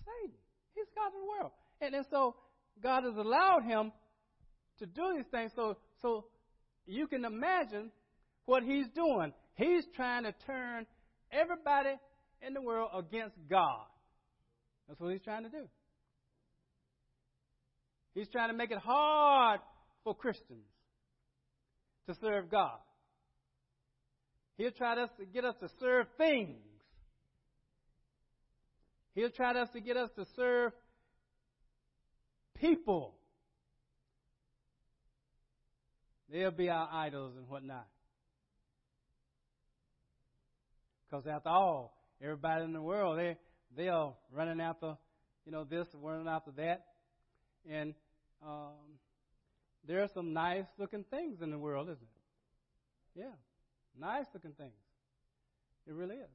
Satan. 0.01 0.37
He's 0.75 0.87
God 0.95 1.09
of 1.09 1.13
the 1.13 1.29
world. 1.29 1.53
And, 1.81 1.95
and 1.95 2.07
so 2.11 2.37
God 2.83 3.05
has 3.05 3.17
allowed 3.17 3.65
him 3.65 3.93
to 4.79 4.87
do 4.87 5.03
these 5.17 5.27
things 5.31 5.53
so, 5.55 5.77
so 6.01 6.25
you 6.87 7.07
can 7.07 7.25
imagine 7.25 7.91
what 8.47 8.63
he's 8.63 8.87
doing. 8.95 9.33
He's 9.55 9.85
trying 9.95 10.25
to 10.25 10.35
turn 10.47 10.87
everybody 11.31 11.91
in 12.47 12.55
the 12.55 12.61
world 12.63 12.91
against 12.99 13.37
God. 13.49 13.87
That's 14.89 15.01
what 15.01 15.13
he's 15.13 15.23
trying 15.23 15.45
to 15.45 15.49
do. 15.49 15.69
He's 18.15 18.29
trying 18.29 18.51
to 18.51 18.55
make 18.55 18.71
it 18.71 18.79
hard 18.79 19.61
for 20.05 20.15
Christians 20.15 20.67
to 22.09 22.15
serve 22.21 22.51
God. 22.51 22.79
He'll 24.59 24.73
try 24.73 24.97
to 24.97 25.09
get 25.33 25.45
us 25.45 25.55
to 25.61 25.69
serve 25.81 26.07
things. 26.19 26.59
He'll 29.15 29.31
try 29.31 29.53
to 29.53 29.81
get 29.81 29.97
us 29.97 30.11
to 30.17 30.27
serve 30.37 30.73
people. 32.55 33.15
They'll 36.31 36.51
be 36.51 36.69
our 36.69 36.89
idols 36.93 37.35
and 37.37 37.49
whatnot. 37.49 37.87
Because 41.11 41.27
after 41.27 41.51
all, 41.51 41.95
everybody 42.23 42.65
in 42.65 42.73
the 42.73 42.83
world, 42.83 43.19
they 43.19 43.37
they 43.77 43.89
are 43.89 44.15
running 44.31 44.61
after, 44.61 44.97
you 45.45 45.53
know, 45.53 45.65
this, 45.65 45.87
running 45.95 46.29
after 46.29 46.51
that, 46.53 46.85
and 47.71 47.95
um, 48.47 48.99
there 49.87 50.03
are 50.03 50.09
some 50.15 50.33
nice 50.33 50.65
looking 50.79 51.05
things 51.11 51.41
in 51.43 51.51
the 51.51 51.59
world, 51.59 51.89
isn't 51.89 52.03
it? 52.03 53.21
Yeah, 53.21 53.35
nice 53.99 54.27
looking 54.35 54.53
things. 54.53 54.73
It 55.87 55.95
really 55.95 56.17
is. 56.17 56.31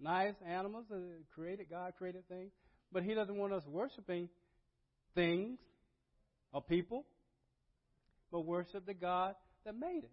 Nice 0.00 0.34
animals, 0.46 0.86
uh, 0.92 0.96
created 1.34 1.70
God 1.70 1.94
created 1.96 2.28
things, 2.28 2.52
but 2.92 3.02
He 3.02 3.14
doesn't 3.14 3.36
want 3.36 3.52
us 3.52 3.62
worshiping 3.66 4.28
things 5.14 5.58
or 6.52 6.60
people 6.60 7.04
but 8.34 8.40
worship 8.40 8.84
the 8.84 8.94
God 8.94 9.36
that 9.64 9.78
made 9.78 10.02
it. 10.02 10.10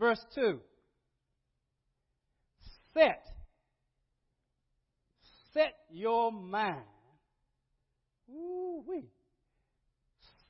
Verse 0.00 0.18
2 0.34 0.58
Set. 2.98 3.24
Set 5.52 5.74
your 5.90 6.32
mind. 6.32 6.82
Ooh, 8.28 8.82
wee. 8.88 9.08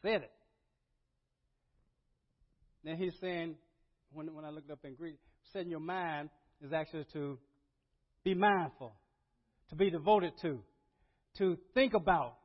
Set 0.01 0.23
it. 0.23 0.33
Now 2.85 2.95
he's 2.97 3.13
saying, 3.21 3.57
when, 4.13 4.35
when 4.35 4.47
I 4.47 4.51
looked 4.51 4.71
up 4.71 4.79
in 4.85 4.95
Greek, 4.95 5.17
setting 5.53 5.71
your 5.71 5.81
mind 5.81 6.31
is 6.65 6.73
actually 6.73 7.05
to 7.13 7.39
be 8.25 8.35
mindful, 8.35 8.95
to 9.69 9.77
be 9.77 9.91
devoted 9.91 10.33
to, 10.41 10.61
to 11.37 11.59
think 11.75 11.93
about, 11.93 12.37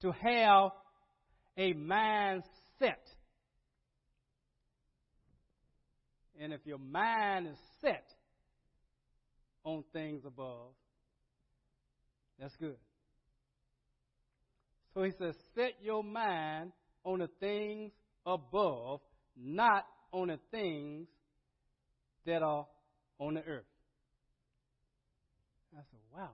to 0.00 0.12
have 0.12 0.70
a 1.58 1.74
mindset. 1.74 2.42
And 6.40 6.54
if 6.54 6.60
your 6.64 6.78
mind 6.78 7.48
is 7.48 7.58
set 7.82 8.13
on 9.64 9.84
things 9.92 10.22
above, 10.26 10.72
that's 12.38 12.54
good. 12.56 12.76
So 14.94 15.02
he 15.02 15.10
says, 15.18 15.34
set 15.54 15.74
your 15.82 16.04
mind 16.04 16.72
on 17.04 17.18
the 17.18 17.28
things 17.40 17.92
above, 18.24 19.00
not 19.36 19.86
on 20.12 20.28
the 20.28 20.38
things 20.50 21.08
that 22.26 22.42
are 22.42 22.66
on 23.18 23.34
the 23.34 23.40
earth. 23.40 23.64
I 25.76 25.80
said, 25.90 26.00
wow. 26.16 26.30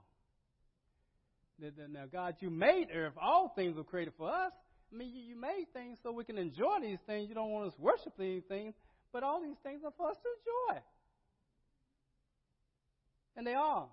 Now, 1.93 2.05
God, 2.11 2.37
you 2.41 2.51
made 2.51 2.89
earth. 2.95 3.15
All 3.21 3.53
things 3.55 3.77
were 3.77 3.85
created 3.85 4.15
for 4.17 4.29
us. 4.29 4.53
I 4.93 4.97
mean, 4.97 5.13
you, 5.15 5.37
made 5.37 5.67
things 5.73 5.99
so 6.03 6.11
we 6.11 6.25
can 6.25 6.37
enjoy 6.37 6.81
these 6.83 6.99
things. 7.07 7.29
You 7.29 7.35
don't 7.35 7.51
want 7.51 7.69
us 7.69 7.75
to 7.75 7.81
worship 7.81 8.13
these 8.19 8.43
things, 8.49 8.75
but 9.13 9.23
all 9.23 9.41
these 9.41 9.57
things 9.63 9.83
are 9.85 9.93
for 9.97 10.11
us 10.11 10.17
to 10.17 10.75
enjoy. 10.75 10.83
And 13.41 13.47
they 13.47 13.55
are. 13.55 13.87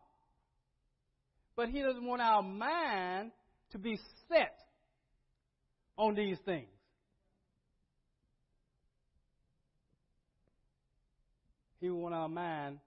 But 1.55 1.69
He 1.69 1.81
doesn't 1.81 2.03
want 2.03 2.21
our 2.21 2.43
mind 2.43 3.31
to 3.71 3.77
be 3.77 3.97
set 4.27 4.57
on 5.97 6.15
these 6.15 6.37
things. 6.43 6.67
He 11.79 11.89
want 11.89 12.13
our 12.13 12.27
mind 12.27 12.79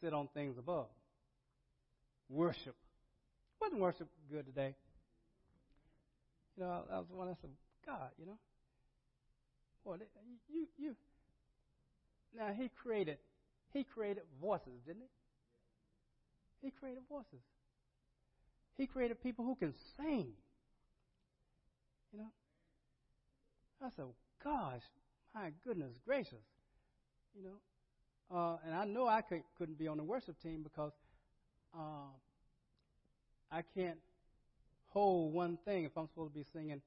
sit 0.00 0.14
on 0.14 0.30
things 0.32 0.56
above. 0.58 0.86
Worship. 2.30 2.76
Wasn't 3.60 3.78
worship 3.78 4.08
good 4.32 4.46
today? 4.46 4.74
You 6.56 6.64
know, 6.64 6.82
I 6.90 6.96
was 6.96 7.08
one 7.12 7.28
I 7.28 7.34
said, 7.42 7.50
God, 7.84 8.08
you 8.18 8.24
know. 8.24 8.38
Boy, 9.84 9.96
you 10.50 10.66
you 10.78 10.96
now 12.34 12.54
he 12.56 12.70
created 12.82 13.18
he 13.74 13.84
created 13.84 14.22
voices, 14.40 14.80
didn't 14.86 15.02
he? 15.02 15.19
He 16.62 16.70
created 16.70 17.02
voices. 17.08 17.42
He 18.76 18.86
created 18.86 19.22
people 19.22 19.44
who 19.44 19.54
can 19.54 19.74
sing. 19.96 20.32
You 22.12 22.18
know? 22.18 22.30
I 23.82 23.88
said, 23.96 24.06
gosh, 24.42 24.82
my 25.34 25.50
goodness 25.64 25.92
gracious. 26.04 26.44
You 27.36 27.44
know, 27.44 28.36
uh, 28.36 28.56
and 28.66 28.74
I 28.74 28.84
know 28.84 29.06
I 29.06 29.20
could, 29.22 29.42
couldn't 29.56 29.78
be 29.78 29.86
on 29.88 29.96
the 29.96 30.02
worship 30.02 30.40
team 30.42 30.62
because 30.62 30.92
uh, 31.74 32.10
I 33.50 33.62
can't 33.74 33.98
hold 34.88 35.32
one 35.32 35.58
thing 35.64 35.84
if 35.84 35.96
I'm 35.96 36.08
supposed 36.08 36.32
to 36.34 36.38
be 36.38 36.44
singing 36.52 36.80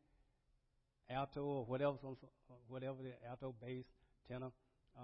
alto 1.10 1.42
or 1.44 1.66
whatever, 1.66 1.94
whatever 2.68 2.98
the 3.02 3.30
alto, 3.30 3.54
bass, 3.62 3.86
tenor. 4.30 4.52
Uh, 4.98 5.02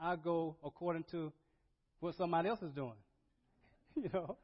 I, 0.00 0.12
I 0.12 0.16
go 0.16 0.56
according 0.64 1.04
to 1.12 1.32
what 2.00 2.16
somebody 2.16 2.48
else 2.48 2.62
is 2.62 2.72
doing. 2.72 2.94
you 4.02 4.08
know, 4.12 4.36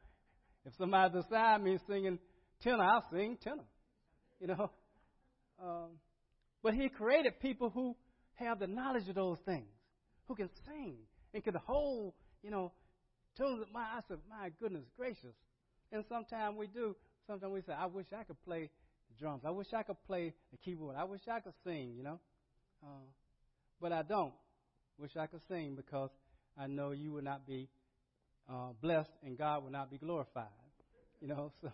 if 0.64 0.72
somebody 0.78 1.14
beside 1.14 1.62
me 1.62 1.78
singing 1.88 2.18
tenor, 2.62 2.84
I'll 2.84 3.04
sing 3.12 3.38
tenor. 3.42 3.64
You 4.40 4.48
know, 4.48 4.70
um, 5.62 5.90
but 6.62 6.74
He 6.74 6.88
created 6.88 7.40
people 7.40 7.70
who 7.70 7.96
have 8.34 8.58
the 8.58 8.66
knowledge 8.66 9.08
of 9.08 9.14
those 9.14 9.38
things 9.44 9.68
who 10.26 10.34
can 10.34 10.48
sing 10.64 10.96
and 11.34 11.44
can 11.44 11.54
hold, 11.66 12.14
you 12.42 12.50
know, 12.50 12.72
tunes. 13.36 13.64
My, 13.72 13.80
I 13.80 14.00
said, 14.08 14.18
my 14.28 14.50
goodness 14.60 14.84
gracious. 14.96 15.34
And 15.92 16.04
sometimes 16.08 16.56
we 16.56 16.66
do. 16.68 16.96
Sometimes 17.26 17.52
we 17.52 17.60
say, 17.62 17.72
I 17.72 17.86
wish 17.86 18.06
I 18.16 18.24
could 18.24 18.40
play 18.44 18.70
drums. 19.18 19.42
I 19.44 19.50
wish 19.50 19.66
I 19.76 19.82
could 19.82 20.02
play 20.06 20.32
the 20.50 20.58
keyboard. 20.58 20.96
I 20.96 21.04
wish 21.04 21.20
I 21.30 21.40
could 21.40 21.52
sing, 21.64 21.94
you 21.96 22.02
know. 22.02 22.20
Uh, 22.82 23.06
but 23.80 23.92
I 23.92 24.02
don't. 24.02 24.32
Wish 24.98 25.16
I 25.16 25.26
could 25.26 25.40
sing 25.48 25.74
because 25.76 26.10
I 26.58 26.66
know 26.66 26.90
you 26.90 27.12
would 27.12 27.24
not 27.24 27.46
be 27.46 27.68
uh, 28.50 28.72
blessed 28.82 29.10
and 29.24 29.38
God 29.38 29.62
will 29.62 29.70
not 29.70 29.90
be 29.90 29.98
glorified. 29.98 30.46
You 31.20 31.28
know, 31.28 31.52
so 31.60 31.70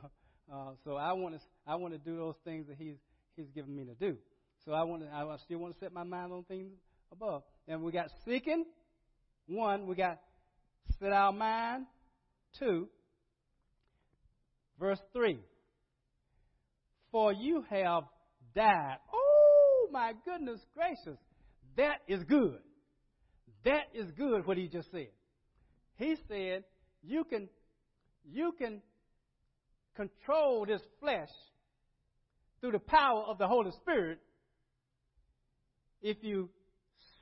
uh, 0.52 0.72
so 0.84 0.96
I 0.96 1.12
want 1.12 1.34
to 1.34 1.40
I 1.66 1.76
want 1.76 1.94
to 1.94 1.98
do 1.98 2.16
those 2.16 2.36
things 2.44 2.66
that 2.68 2.76
He's 2.78 2.96
He's 3.36 3.48
given 3.54 3.74
me 3.74 3.84
to 3.84 3.94
do. 3.94 4.16
So 4.64 4.72
I 4.72 4.82
want 4.82 5.02
to 5.02 5.08
I 5.08 5.24
still 5.44 5.58
want 5.58 5.74
to 5.74 5.80
set 5.80 5.92
my 5.92 6.04
mind 6.04 6.32
on 6.32 6.44
things 6.44 6.72
above. 7.12 7.42
And 7.68 7.82
we 7.82 7.92
got 7.92 8.06
seeking. 8.24 8.64
One, 9.46 9.86
we 9.86 9.94
got 9.94 10.20
set 10.98 11.12
our 11.12 11.32
mind. 11.32 11.86
Two, 12.58 12.88
verse 14.78 15.00
three. 15.12 15.40
For 17.12 17.32
you 17.32 17.64
have 17.70 18.04
died. 18.54 18.96
Oh 19.12 19.88
my 19.92 20.12
goodness 20.24 20.60
gracious. 20.74 21.18
That 21.76 21.98
is 22.08 22.22
good. 22.24 22.58
That 23.64 23.84
is 23.94 24.10
good 24.12 24.46
what 24.46 24.56
he 24.56 24.68
just 24.68 24.90
said. 24.90 25.08
He 25.96 26.16
said 26.28 26.64
you 27.02 27.24
can 27.24 27.48
you 28.24 28.52
can 28.58 28.82
control 29.94 30.66
this 30.66 30.82
flesh 31.00 31.30
through 32.60 32.72
the 32.72 32.78
power 32.78 33.22
of 33.28 33.38
the 33.38 33.46
Holy 33.46 33.70
Spirit 33.82 34.18
if 36.02 36.18
you 36.22 36.50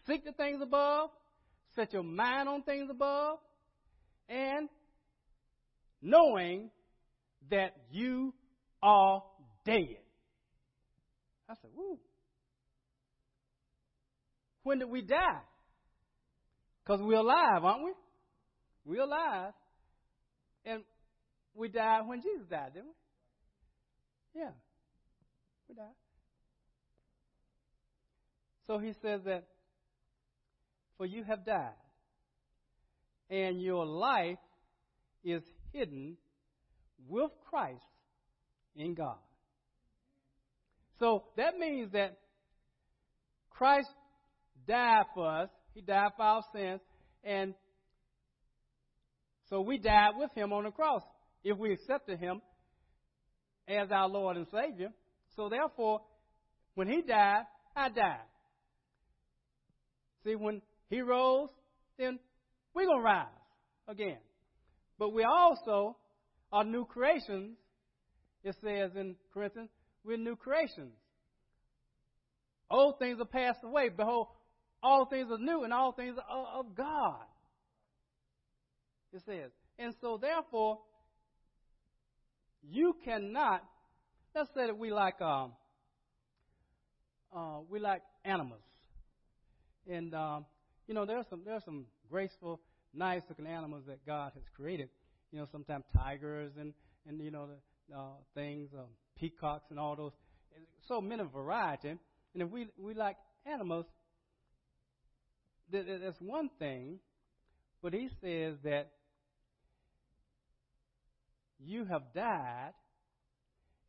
Seek 0.06 0.24
the 0.24 0.32
things 0.32 0.60
above, 0.60 1.10
set 1.74 1.92
your 1.92 2.02
mind 2.02 2.48
on 2.48 2.62
things 2.62 2.88
above, 2.90 3.38
and 4.28 4.68
knowing 6.02 6.70
that 7.50 7.74
you 7.90 8.34
are 8.82 9.22
dead. 9.64 9.96
I 11.48 11.54
said, 11.54 11.70
woo. 11.74 11.98
When 14.62 14.78
did 14.78 14.90
we 14.90 15.02
die? 15.02 15.40
Because 16.84 17.00
we're 17.02 17.18
alive, 17.18 17.64
aren't 17.64 17.84
we? 17.84 17.92
We're 18.84 19.02
alive. 19.02 19.52
And 20.64 20.82
we 21.54 21.68
died 21.68 22.06
when 22.06 22.20
Jesus 22.20 22.46
died, 22.48 22.74
didn't 22.74 22.88
we? 24.34 24.40
Yeah. 24.40 24.50
We 25.68 25.74
died. 25.74 25.84
So 28.66 28.78
he 28.78 28.92
says 29.02 29.20
that 29.24 29.44
for 30.96 31.06
you 31.06 31.24
have 31.24 31.44
died, 31.44 31.74
and 33.28 33.60
your 33.60 33.84
life 33.84 34.38
is 35.24 35.42
hidden 35.72 36.16
with 37.08 37.30
Christ 37.50 37.82
in 38.76 38.94
God. 38.94 39.18
So 41.00 41.24
that 41.36 41.58
means 41.58 41.92
that 41.92 42.16
Christ 43.50 43.88
died 44.66 45.04
for 45.14 45.28
us. 45.28 45.48
He 45.74 45.80
died 45.80 46.12
for 46.16 46.22
our 46.22 46.44
sins. 46.54 46.80
And 47.24 47.54
so 49.50 49.60
we 49.60 49.78
died 49.78 50.12
with 50.16 50.30
him 50.34 50.52
on 50.52 50.64
the 50.64 50.70
cross 50.70 51.02
if 51.42 51.58
we 51.58 51.72
accepted 51.72 52.18
him 52.18 52.40
as 53.68 53.90
our 53.90 54.08
Lord 54.08 54.36
and 54.36 54.46
Savior. 54.50 54.88
So 55.36 55.48
therefore, 55.48 56.00
when 56.74 56.88
he 56.88 57.02
died, 57.02 57.42
I 57.76 57.88
died. 57.88 58.18
See, 60.24 60.34
when 60.34 60.62
he 60.88 61.00
rose, 61.00 61.50
then 61.98 62.18
we're 62.74 62.86
going 62.86 62.98
to 62.98 63.04
rise 63.04 63.26
again. 63.88 64.18
But 64.98 65.12
we 65.12 65.24
also 65.24 65.96
are 66.52 66.64
new 66.64 66.84
creations. 66.84 67.56
It 68.42 68.56
says 68.62 68.92
in 68.96 69.16
Corinthians, 69.32 69.70
we're 70.04 70.16
new 70.16 70.36
creations. 70.36 70.92
Old 72.70 72.98
things 72.98 73.18
are 73.20 73.26
passed 73.26 73.60
away. 73.62 73.88
Behold, 73.88 74.28
all 74.82 75.06
things 75.06 75.30
are 75.30 75.38
new 75.38 75.64
and 75.64 75.72
all 75.72 75.92
things 75.92 76.16
are 76.28 76.58
of 76.58 76.74
God. 76.74 77.24
It 79.14 79.22
says. 79.24 79.50
And 79.78 79.94
so, 80.00 80.18
therefore, 80.20 80.78
you 82.62 82.96
cannot, 83.04 83.62
let's 84.34 84.50
say 84.54 84.66
that 84.66 84.76
we 84.76 84.90
like, 84.92 85.20
um, 85.20 85.52
uh, 87.34 87.60
we 87.70 87.78
like 87.78 88.02
animals. 88.24 88.62
And 89.88 90.14
um, 90.14 90.46
you 90.86 90.94
know, 90.94 91.04
there's 91.04 91.26
some 91.30 91.42
there's 91.44 91.64
some 91.64 91.86
graceful, 92.10 92.60
nice 92.94 93.22
looking 93.28 93.46
animals 93.46 93.84
that 93.86 94.04
God 94.06 94.32
has 94.34 94.42
created. 94.56 94.88
You 95.30 95.40
know, 95.40 95.46
sometimes 95.52 95.84
tigers 95.96 96.52
and 96.58 96.72
and 97.06 97.20
you 97.20 97.30
know 97.30 97.48
the 97.48 97.96
uh, 97.96 98.14
things, 98.34 98.70
um, 98.74 98.86
peacocks 99.18 99.66
and 99.70 99.78
all 99.78 99.94
those. 99.94 100.12
So 100.88 101.00
many 101.00 101.22
variety. 101.32 101.90
And 101.90 102.42
if 102.42 102.50
we 102.50 102.66
we 102.78 102.94
like 102.94 103.16
animals, 103.46 103.86
that's 105.70 106.20
one 106.20 106.50
thing. 106.58 106.98
But 107.82 107.92
he 107.92 108.08
says 108.22 108.56
that 108.64 108.90
you 111.64 111.84
have 111.84 112.02
died, 112.14 112.72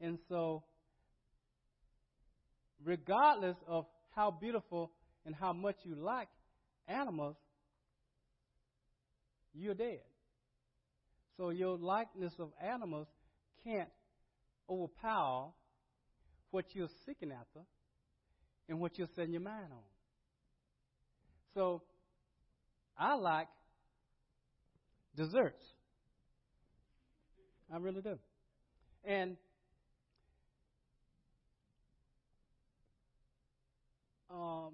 and 0.01 0.17
so 0.29 0.63
regardless 2.83 3.57
of 3.67 3.85
how 4.15 4.31
beautiful 4.31 4.91
and 5.25 5.35
how 5.35 5.53
much 5.53 5.75
you 5.83 5.95
like 5.95 6.27
animals, 6.87 7.35
you're 9.53 9.73
dead. 9.73 10.01
So 11.37 11.49
your 11.49 11.77
likeness 11.77 12.33
of 12.39 12.51
animals 12.61 13.07
can't 13.63 13.89
overpower 14.69 15.51
what 16.51 16.65
you're 16.73 16.89
seeking 17.05 17.31
after 17.31 17.61
and 18.69 18.79
what 18.79 18.97
you're 18.97 19.09
setting 19.15 19.33
your 19.33 19.41
mind 19.41 19.71
on. 19.71 19.83
So 21.53 21.81
I 22.97 23.15
like 23.15 23.47
desserts. 25.15 25.63
I 27.73 27.77
really 27.77 28.01
do. 28.01 28.17
And 29.03 29.37
um, 34.29 34.73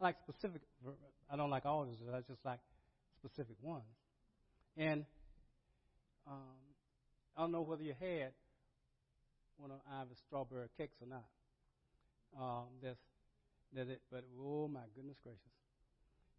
I 0.00 0.04
like 0.04 0.16
specific. 0.18 0.62
I 1.30 1.36
don't 1.36 1.50
like 1.50 1.66
all 1.66 1.82
of 1.82 1.88
them. 1.88 1.96
I 2.14 2.20
just 2.20 2.44
like 2.44 2.60
specific 3.18 3.56
ones. 3.62 3.84
And 4.76 5.04
um, 6.26 6.36
I 7.36 7.42
don't 7.42 7.52
know 7.52 7.62
whether 7.62 7.82
you 7.82 7.94
had 7.98 8.32
one 9.58 9.70
of 9.70 9.78
Ivy's 10.00 10.18
strawberry 10.26 10.68
cakes 10.76 10.96
or 11.00 11.08
not. 11.08 11.24
Um, 12.38 12.66
that's 12.82 12.98
that 13.74 13.88
it, 13.88 14.00
but 14.10 14.24
oh 14.40 14.68
my 14.68 14.84
goodness 14.94 15.16
gracious, 15.22 15.52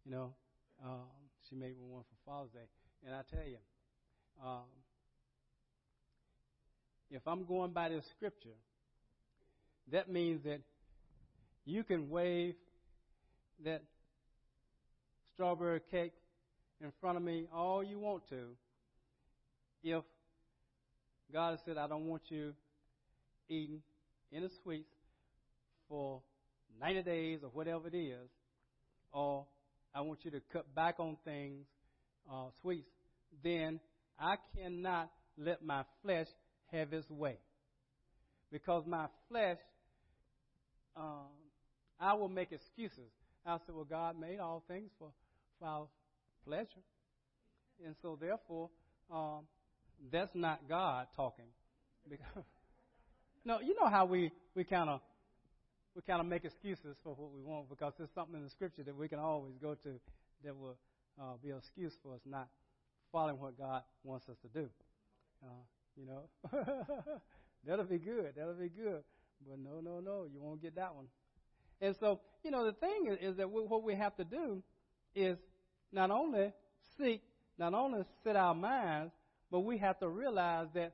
you 0.04 0.10
know, 0.10 0.34
um, 0.84 1.10
she 1.48 1.54
made 1.54 1.78
me 1.78 1.84
one 1.86 2.02
for 2.02 2.30
Father's 2.30 2.50
Day, 2.52 2.66
and 3.06 3.14
I 3.14 3.22
tell 3.30 3.46
you, 3.46 3.58
um, 4.42 4.70
if 7.10 7.22
I'm 7.26 7.44
going 7.44 7.72
by 7.72 7.88
this 7.88 8.04
scripture, 8.16 8.56
that 9.92 10.10
means 10.10 10.42
that 10.44 10.60
you 11.64 11.84
can 11.84 12.10
wave 12.10 12.54
that 13.64 13.82
strawberry 15.32 15.80
cake 15.90 16.12
in 16.80 16.92
front 17.00 17.16
of 17.16 17.22
me 17.22 17.46
all 17.52 17.82
you 17.82 17.98
want 17.98 18.28
to 18.28 18.56
if 19.84 20.02
God 21.32 21.50
has 21.52 21.60
said, 21.64 21.76
I 21.76 21.86
don't 21.86 22.06
want 22.06 22.22
you 22.28 22.54
eating 23.48 23.82
any 24.32 24.48
sweets 24.62 24.88
for 25.88 26.22
90 26.80 27.02
days 27.02 27.40
or 27.42 27.50
whatever 27.50 27.88
it 27.88 27.94
is, 27.96 28.28
or 29.12 29.46
I 29.94 30.00
want 30.00 30.20
you 30.24 30.30
to 30.32 30.40
cut 30.52 30.74
back 30.74 30.96
on 30.98 31.16
things, 31.24 31.66
uh, 32.32 32.46
sweets, 32.62 32.88
then 33.42 33.78
I 34.18 34.36
cannot 34.56 35.10
let 35.36 35.64
my 35.64 35.84
flesh 36.02 36.26
have 36.74 36.92
its 36.92 37.08
way. 37.10 37.38
Because 38.52 38.84
my 38.86 39.06
flesh, 39.28 39.58
um, 40.96 41.32
I 42.00 42.14
will 42.14 42.28
make 42.28 42.52
excuses. 42.52 43.10
I 43.46 43.58
said, 43.66 43.74
well, 43.74 43.84
God 43.84 44.18
made 44.18 44.38
all 44.38 44.62
things 44.68 44.90
for, 44.98 45.10
for 45.58 45.66
our 45.66 45.86
pleasure. 46.46 46.84
And 47.84 47.94
so, 48.00 48.16
therefore, 48.20 48.70
um, 49.12 49.40
that's 50.12 50.34
not 50.34 50.68
God 50.68 51.06
talking. 51.16 51.46
No, 53.46 53.60
you 53.60 53.74
know 53.78 53.90
how 53.90 54.06
we, 54.06 54.32
we 54.54 54.64
kind 54.64 54.88
of 54.88 55.00
we 55.94 56.02
kind 56.02 56.20
of 56.20 56.26
make 56.26 56.44
excuses 56.44 56.96
for 57.04 57.14
what 57.14 57.30
we 57.30 57.40
want 57.40 57.68
because 57.68 57.92
there's 57.98 58.10
something 58.14 58.34
in 58.34 58.42
the 58.42 58.50
scripture 58.50 58.82
that 58.82 58.96
we 58.96 59.06
can 59.06 59.18
always 59.18 59.52
go 59.60 59.74
to 59.74 60.00
that 60.44 60.56
will 60.56 60.76
uh, 61.20 61.34
be 61.42 61.50
an 61.50 61.58
excuse 61.58 61.92
for 62.02 62.14
us 62.14 62.20
not 62.26 62.48
following 63.12 63.38
what 63.38 63.56
God 63.56 63.82
wants 64.02 64.28
us 64.28 64.36
to 64.42 64.48
do. 64.48 64.68
Uh, 65.44 65.62
you 65.96 66.06
know, 66.06 66.50
that'll 67.66 67.84
be 67.84 67.98
good. 67.98 68.32
That'll 68.36 68.54
be 68.54 68.68
good. 68.68 69.02
But 69.46 69.58
no, 69.58 69.80
no, 69.80 70.00
no, 70.00 70.26
you 70.32 70.40
won't 70.40 70.62
get 70.62 70.76
that 70.76 70.94
one. 70.94 71.06
And 71.80 71.94
so, 72.00 72.20
you 72.42 72.50
know, 72.50 72.64
the 72.64 72.72
thing 72.72 73.06
is, 73.08 73.18
is 73.20 73.36
that 73.36 73.50
we, 73.50 73.62
what 73.62 73.82
we 73.82 73.94
have 73.94 74.16
to 74.16 74.24
do 74.24 74.62
is 75.14 75.38
not 75.92 76.10
only 76.10 76.52
seek, 76.98 77.22
not 77.58 77.74
only 77.74 78.02
set 78.22 78.36
our 78.36 78.54
minds, 78.54 79.12
but 79.50 79.60
we 79.60 79.78
have 79.78 79.98
to 80.00 80.08
realize 80.08 80.68
that 80.74 80.92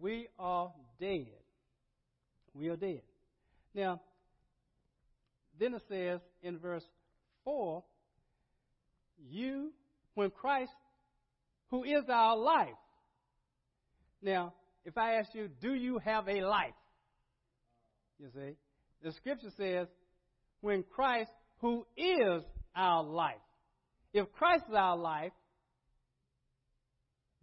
we 0.00 0.28
are 0.38 0.72
dead. 1.00 1.26
We 2.54 2.68
are 2.68 2.76
dead. 2.76 3.02
Now, 3.74 4.00
then 5.58 5.74
it 5.74 5.82
says 5.88 6.20
in 6.42 6.58
verse 6.58 6.84
4 7.44 7.82
You, 9.30 9.72
when 10.14 10.30
Christ, 10.30 10.72
who 11.70 11.84
is 11.84 12.04
our 12.08 12.36
life. 12.36 12.68
Now, 14.22 14.54
if 14.84 14.96
I 14.98 15.14
ask 15.14 15.34
you, 15.34 15.48
do 15.60 15.74
you 15.74 15.98
have 16.04 16.28
a 16.28 16.42
life? 16.42 16.74
You 18.18 18.28
see, 18.34 18.56
the 19.02 19.12
scripture 19.12 19.50
says, 19.56 19.88
when 20.60 20.84
Christ, 20.94 21.30
who 21.60 21.86
is 21.96 22.42
our 22.74 23.02
life. 23.02 23.40
If 24.12 24.30
Christ 24.32 24.64
is 24.68 24.74
our 24.74 24.96
life, 24.96 25.32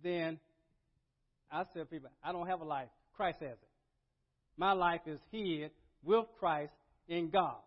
then 0.04 0.40
I 1.52 1.64
tell 1.74 1.86
people, 1.86 2.10
I 2.24 2.32
don't 2.32 2.48
have 2.48 2.62
a 2.62 2.66
life. 2.66 2.90
Christ 3.16 3.40
has 3.42 3.52
it. 3.52 3.60
My 4.58 4.74
life 4.74 5.02
is 5.06 5.20
hid 5.32 5.72
with 6.04 6.26
Christ 6.40 6.74
in 7.08 7.30
God. 7.30 7.58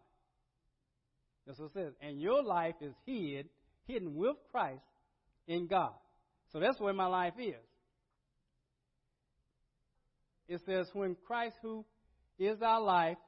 That's 1.46 1.58
what 1.58 1.66
it 1.66 1.72
says. 1.74 1.92
And 2.00 2.20
your 2.20 2.42
life 2.42 2.74
is 2.80 2.94
hid, 3.06 3.48
hidden 3.86 4.14
with 4.14 4.36
Christ 4.52 4.82
in 5.46 5.66
God. 5.66 5.94
So 6.52 6.60
that's 6.60 6.80
where 6.80 6.92
my 6.92 7.06
life 7.06 7.34
is. 7.38 7.54
It 10.50 10.60
says, 10.66 10.88
when 10.94 11.16
Christ, 11.28 11.54
who 11.62 11.84
is 12.36 12.60
our 12.60 12.80
life, 12.80 13.18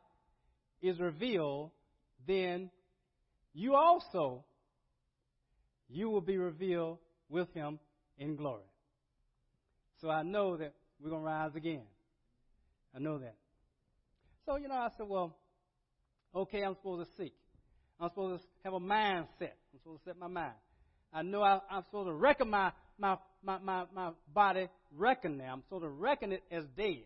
is 0.82 0.98
revealed, 0.98 1.70
then 2.26 2.68
you 3.54 3.76
also, 3.76 4.44
you 5.88 6.10
will 6.10 6.20
be 6.20 6.36
revealed 6.36 6.98
with 7.28 7.46
him 7.54 7.78
in 8.18 8.34
glory. 8.34 8.64
So 10.00 10.10
I 10.10 10.24
know 10.24 10.56
that 10.56 10.74
we're 11.00 11.10
going 11.10 11.22
to 11.22 11.26
rise 11.28 11.54
again. 11.54 11.84
I 12.92 12.98
know 12.98 13.18
that. 13.18 13.36
So, 14.44 14.56
you 14.56 14.66
know, 14.66 14.74
I 14.74 14.88
said, 14.96 15.06
well, 15.08 15.36
okay, 16.34 16.62
I'm 16.64 16.74
supposed 16.74 17.08
to 17.08 17.22
seek. 17.22 17.34
I'm 18.00 18.08
supposed 18.08 18.42
to 18.42 18.48
have 18.64 18.72
a 18.72 18.80
mindset. 18.80 19.54
I'm 19.72 19.78
supposed 19.78 20.02
to 20.02 20.10
set 20.10 20.18
my 20.18 20.26
mind. 20.26 20.54
I 21.12 21.22
know 21.22 21.42
I, 21.42 21.60
am 21.70 21.84
supposed 21.84 22.08
to 22.08 22.14
reckon 22.14 22.50
my, 22.50 22.72
my, 22.98 23.16
my, 23.44 23.58
my, 23.58 23.84
my 23.94 24.10
body, 24.34 24.68
reckon 24.96 25.36
now. 25.36 25.52
I'm 25.52 25.62
supposed 25.62 25.84
to 25.84 25.88
reckon 25.88 26.32
it 26.32 26.42
as 26.50 26.64
dead. 26.76 27.04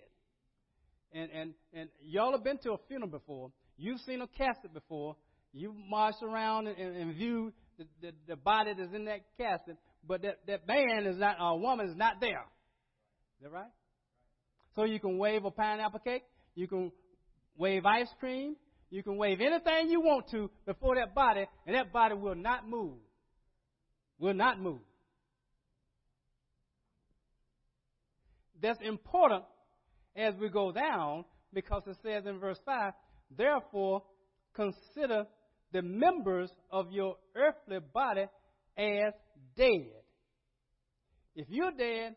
And, 1.12 1.30
and, 1.30 1.54
and 1.72 1.88
y'all 2.02 2.32
have 2.32 2.44
been 2.44 2.58
to 2.58 2.72
a 2.72 2.76
funeral 2.88 3.10
before. 3.10 3.50
You've 3.76 4.00
seen 4.00 4.20
a 4.20 4.26
casket 4.26 4.74
before. 4.74 5.16
You've 5.52 5.74
marched 5.88 6.22
around 6.22 6.66
and, 6.66 6.76
and, 6.78 6.96
and 6.96 7.14
viewed 7.14 7.52
the, 7.78 7.84
the, 8.00 8.12
the 8.28 8.36
body 8.36 8.72
that's 8.76 8.92
in 8.94 9.04
that 9.06 9.20
casket, 9.38 9.76
but 10.06 10.22
that, 10.22 10.40
that 10.46 10.66
man 10.66 11.06
is 11.06 11.18
not, 11.18 11.36
a 11.40 11.56
woman 11.56 11.88
is 11.88 11.96
not 11.96 12.20
there. 12.20 12.44
Is 13.38 13.44
that 13.44 13.52
right? 13.52 13.70
So 14.74 14.84
you 14.84 15.00
can 15.00 15.18
wave 15.18 15.44
a 15.44 15.50
pineapple 15.50 16.00
cake. 16.00 16.22
You 16.54 16.68
can 16.68 16.92
wave 17.56 17.84
ice 17.86 18.08
cream. 18.20 18.56
You 18.90 19.02
can 19.02 19.16
wave 19.16 19.40
anything 19.40 19.88
you 19.90 20.00
want 20.00 20.30
to 20.30 20.50
before 20.64 20.96
that 20.96 21.14
body, 21.14 21.46
and 21.66 21.74
that 21.74 21.92
body 21.92 22.14
will 22.14 22.34
not 22.34 22.68
move. 22.68 22.94
Will 24.18 24.34
not 24.34 24.60
move. 24.60 24.80
That's 28.62 28.78
important 28.80 29.44
as 30.16 30.35
we 30.40 30.48
go 30.48 30.72
down 30.72 31.24
because 31.52 31.83
it 31.87 31.96
says 32.02 32.24
in 32.26 32.38
verse 32.38 32.59
5 32.64 32.92
Therefore, 33.37 34.02
consider 34.55 35.26
the 35.72 35.83
members 35.83 36.50
of 36.70 36.92
your 36.92 37.16
earthly 37.35 37.79
body 37.92 38.26
as 38.79 39.12
dead. 39.57 40.02
If 41.35 41.48
you're 41.50 41.72
dead, 41.72 42.16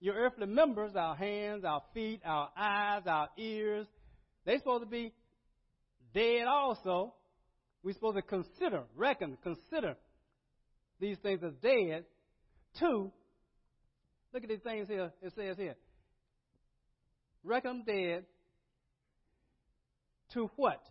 your 0.00 0.14
earthly 0.14 0.46
members, 0.46 0.92
our 0.96 1.14
hands, 1.14 1.64
our 1.64 1.82
feet, 1.92 2.20
our 2.24 2.48
eyes, 2.56 3.02
our 3.06 3.28
ears, 3.36 3.86
they're 4.46 4.58
supposed 4.58 4.84
to 4.84 4.88
be 4.88 5.12
dead 6.14 6.46
also. 6.46 7.14
We're 7.82 7.94
supposed 7.94 8.16
to 8.16 8.22
consider, 8.22 8.84
reckon, 8.96 9.36
consider 9.42 9.96
these 11.00 11.18
things 11.18 11.42
as 11.42 11.52
dead. 11.62 12.04
Two, 12.78 13.10
look 14.32 14.42
at 14.42 14.48
these 14.48 14.60
things 14.60 14.88
here. 14.88 15.12
It 15.22 15.32
says 15.34 15.56
here. 15.56 15.76
Dead 17.86 18.24
to 20.32 20.50
what? 20.56 20.82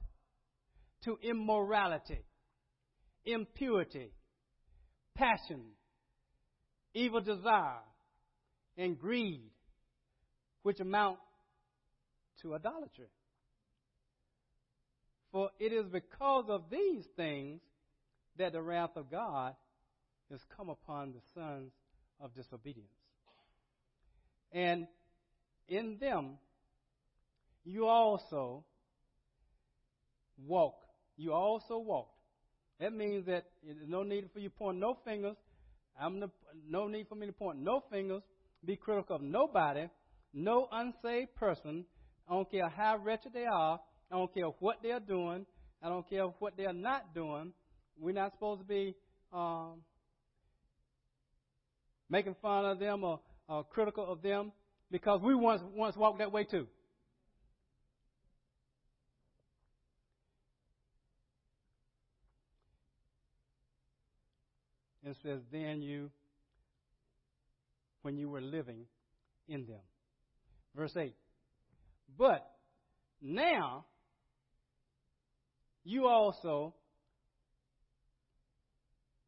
To 1.03 1.17
immorality, 1.21 2.23
impurity, 3.25 4.11
passion, 5.15 5.61
evil 6.93 7.21
desire, 7.21 7.83
and 8.77 8.99
greed, 8.99 9.51
which 10.63 10.79
amount 10.79 11.19
to 12.41 12.55
idolatry. 12.55 13.09
For 15.31 15.51
it 15.59 15.71
is 15.71 15.85
because 15.91 16.45
of 16.49 16.63
these 16.71 17.05
things 17.15 17.61
that 18.37 18.53
the 18.53 18.61
wrath 18.61 18.95
of 18.95 19.11
God 19.11 19.53
has 20.31 20.39
come 20.55 20.69
upon 20.69 21.11
the 21.11 21.21
sons 21.33 21.71
of 22.19 22.33
disobedience. 22.33 22.89
And 24.51 24.87
in 25.69 25.97
them 25.99 26.37
you 27.63 27.85
also 27.87 28.63
walk. 30.45 30.75
You 31.17 31.33
also 31.33 31.77
walked. 31.77 32.15
That 32.79 32.93
means 32.93 33.25
that 33.25 33.45
there's 33.63 33.87
no 33.87 34.03
need 34.03 34.29
for 34.33 34.39
you 34.39 34.49
to 34.49 34.55
point 34.55 34.77
no 34.77 34.97
fingers. 35.05 35.35
I'm 35.99 36.19
the, 36.19 36.29
no 36.67 36.87
need 36.87 37.07
for 37.07 37.15
me 37.15 37.27
to 37.27 37.33
point 37.33 37.59
no 37.59 37.83
fingers. 37.91 38.23
Be 38.65 38.75
critical 38.75 39.17
of 39.17 39.21
nobody, 39.21 39.89
no 40.33 40.67
unsaved 40.71 41.35
person. 41.35 41.85
I 42.27 42.33
don't 42.33 42.49
care 42.49 42.69
how 42.69 42.97
wretched 42.97 43.33
they 43.33 43.45
are. 43.45 43.79
I 44.11 44.15
don't 44.15 44.33
care 44.33 44.45
what 44.59 44.77
they're 44.81 44.99
doing. 44.99 45.45
I 45.83 45.89
don't 45.89 46.09
care 46.09 46.25
what 46.25 46.57
they're 46.57 46.73
not 46.73 47.13
doing. 47.13 47.53
We're 47.97 48.13
not 48.13 48.33
supposed 48.33 48.61
to 48.61 48.67
be 48.67 48.95
um, 49.33 49.81
making 52.09 52.35
fun 52.41 52.65
of 52.65 52.79
them 52.79 53.03
or, 53.03 53.19
or 53.47 53.63
critical 53.65 54.11
of 54.11 54.21
them 54.21 54.51
because 54.91 55.21
we 55.21 55.35
once 55.35 55.61
once 55.75 55.95
walked 55.95 56.19
that 56.19 56.31
way 56.31 56.43
too. 56.43 56.67
and 65.09 65.15
says, 65.23 65.41
then 65.51 65.81
you, 65.81 66.11
when 68.03 68.15
you 68.15 68.29
were 68.29 68.41
living 68.41 68.85
in 69.47 69.65
them. 69.65 69.81
Verse 70.75 70.95
8. 70.95 71.15
But 72.15 72.47
now, 73.19 73.85
you 75.83 76.07
also 76.07 76.75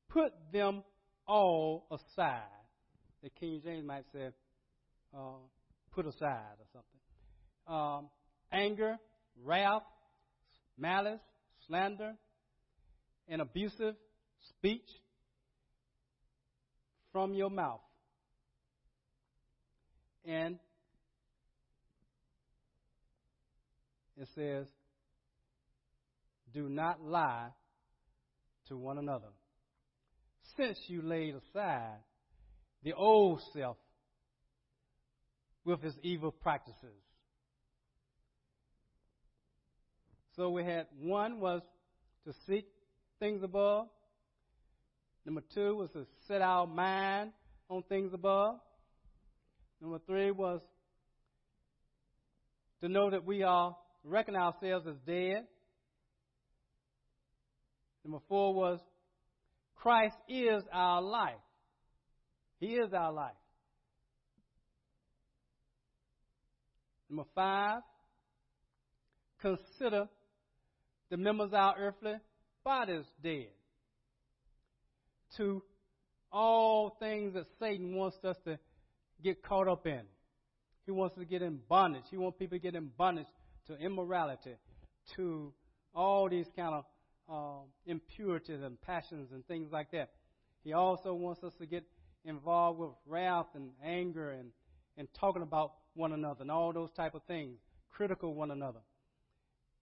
put 0.09 0.33
them 0.53 0.83
all 1.27 1.87
aside. 1.91 2.43
The 3.23 3.29
King 3.31 3.61
James 3.63 3.85
might 3.85 4.05
say, 4.13 4.29
uh, 5.15 5.39
put 5.93 6.05
aside 6.05 6.57
or 6.59 6.65
something. 6.71 6.99
Um, 7.67 8.09
anger, 8.51 8.97
wrath, 9.43 9.83
malice, 10.77 11.21
slander, 11.67 12.13
and 13.27 13.41
abusive 13.41 13.95
speech 14.49 14.87
from 17.11 17.33
your 17.33 17.49
mouth. 17.49 17.81
And 20.25 20.59
it 24.17 24.27
says, 24.35 24.67
do 26.53 26.69
not 26.69 27.01
lie 27.01 27.49
to 28.67 28.77
one 28.77 28.97
another. 28.97 29.29
Since 30.57 30.77
you 30.87 31.01
laid 31.01 31.35
aside 31.35 31.97
the 32.83 32.93
old 32.93 33.41
self 33.53 33.77
with 35.65 35.81
his 35.81 35.93
evil 36.01 36.31
practices. 36.31 37.01
So 40.35 40.49
we 40.49 40.63
had 40.63 40.87
one 40.99 41.39
was 41.39 41.61
to 42.25 42.33
seek 42.47 42.67
things 43.19 43.43
above. 43.43 43.87
Number 45.25 45.41
two 45.53 45.75
was 45.75 45.89
to 45.91 46.05
set 46.27 46.41
our 46.41 46.65
mind 46.65 47.31
on 47.69 47.83
things 47.83 48.13
above. 48.13 48.55
Number 49.81 49.99
three 50.05 50.31
was 50.31 50.61
to 52.81 52.89
know 52.89 53.09
that 53.11 53.25
we 53.25 53.43
are 53.43 53.75
reckon 54.03 54.35
ourselves 54.35 54.87
as 54.87 54.95
dead. 55.05 55.45
Number 58.03 58.19
four 58.27 58.53
was 58.53 58.79
Christ 59.75 60.15
is 60.27 60.63
our 60.71 61.01
life. 61.01 61.35
He 62.59 62.67
is 62.67 62.93
our 62.93 63.11
life. 63.11 63.33
Number 67.11 67.29
five, 67.35 67.81
consider 69.41 70.07
the 71.09 71.17
members 71.17 71.47
of 71.47 71.55
our 71.55 71.75
earthly 71.77 72.13
bodies 72.63 73.03
dead 73.21 73.49
to 75.35 75.61
all 76.31 76.95
things 77.01 77.33
that 77.33 77.47
Satan 77.59 77.93
wants 77.97 78.15
us 78.23 78.37
to 78.45 78.57
get 79.21 79.43
caught 79.43 79.67
up 79.67 79.85
in. 79.85 80.03
He 80.85 80.93
wants 80.93 81.17
us 81.17 81.19
to 81.19 81.25
get 81.25 81.41
in 81.41 81.59
bondage. 81.67 82.05
He 82.09 82.15
wants 82.15 82.37
people 82.39 82.57
to 82.57 82.61
get 82.61 82.75
in 82.75 82.89
bondage 82.97 83.27
to 83.67 83.75
immorality, 83.75 84.55
to 85.17 85.51
all 85.93 86.29
these 86.29 86.47
kind 86.55 86.75
of 86.75 86.85
uh, 87.29 87.65
impurities 87.85 88.61
and 88.61 88.79
passions 88.79 89.33
and 89.33 89.45
things 89.47 89.67
like 89.69 89.91
that. 89.91 90.11
He 90.63 90.71
also 90.71 91.13
wants 91.13 91.43
us 91.43 91.51
to 91.59 91.65
get 91.65 91.83
involved 92.23 92.79
with 92.79 92.91
wrath 93.05 93.47
and 93.53 93.71
anger 93.83 94.29
and, 94.29 94.51
and 94.95 95.09
talking 95.19 95.41
about 95.41 95.73
one 95.93 96.13
another 96.13 96.41
and 96.41 96.51
all 96.51 96.71
those 96.73 96.91
type 96.91 97.15
of 97.15 97.23
things, 97.23 97.57
critical 97.89 98.33
one 98.33 98.51
another. 98.51 98.79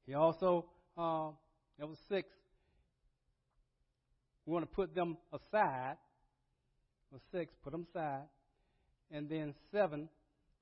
He 0.05 0.13
also, 0.13 0.65
that 0.97 1.87
was 1.87 1.97
six, 2.07 2.27
we 4.45 4.53
want 4.53 4.69
to 4.69 4.75
put 4.75 4.95
them 4.95 5.17
aside. 5.31 5.97
Or 7.11 7.19
six, 7.31 7.53
put 7.63 7.71
them 7.71 7.87
aside. 7.89 8.23
And 9.11 9.29
then 9.29 9.53
seven 9.71 10.09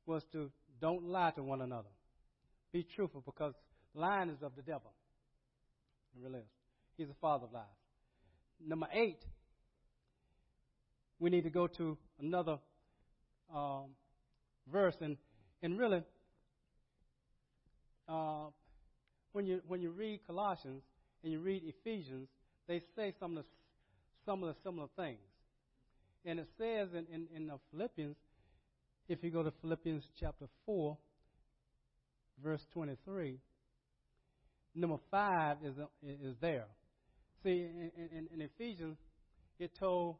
was 0.05 0.23
to 0.31 0.49
don't 0.79 1.03
lie 1.03 1.31
to 1.31 1.43
one 1.43 1.61
another. 1.61 1.89
Be 2.71 2.85
truthful 2.95 3.23
because 3.25 3.53
lying 3.93 4.29
is 4.29 4.41
of 4.41 4.55
the 4.55 4.61
devil. 4.61 4.93
It 6.15 6.23
really 6.23 6.39
is. 6.39 6.49
He's 6.97 7.07
the 7.07 7.15
father 7.21 7.45
of 7.45 7.53
lies. 7.53 7.63
Number 8.65 8.87
eight, 8.93 9.23
we 11.19 11.29
need 11.29 11.43
to 11.43 11.49
go 11.49 11.67
to 11.67 11.97
another 12.19 12.59
um, 13.53 13.85
verse 14.71 14.95
and 15.01 15.17
and 15.61 15.77
really 15.77 16.03
uh, 18.07 18.45
when 19.33 19.45
you 19.45 19.61
when 19.67 19.81
you 19.81 19.91
read 19.91 20.21
Colossians 20.25 20.83
and 21.23 21.31
you 21.31 21.39
read 21.39 21.63
Ephesians, 21.65 22.29
they 22.67 22.81
say 22.95 23.13
some 23.19 23.37
of 23.37 23.43
the 23.43 23.49
some 24.25 24.43
of 24.43 24.49
the 24.49 24.55
similar 24.63 24.87
things. 24.95 25.19
And 26.25 26.39
it 26.39 26.47
says 26.57 26.89
in, 26.93 27.05
in, 27.13 27.27
in 27.33 27.47
the 27.47 27.57
Philippians, 27.71 28.17
if 29.07 29.23
you 29.23 29.31
go 29.31 29.43
to 29.43 29.53
Philippians 29.61 30.03
chapter 30.19 30.47
4, 30.65 30.97
verse 32.43 32.61
23, 32.73 33.39
number 34.75 34.97
5 35.09 35.57
is, 35.63 35.75
is 36.03 36.35
there. 36.41 36.65
See, 37.43 37.49
in, 37.61 37.91
in, 37.95 38.27
in 38.33 38.41
Ephesians, 38.41 38.97
it 39.59 39.71
told 39.79 40.17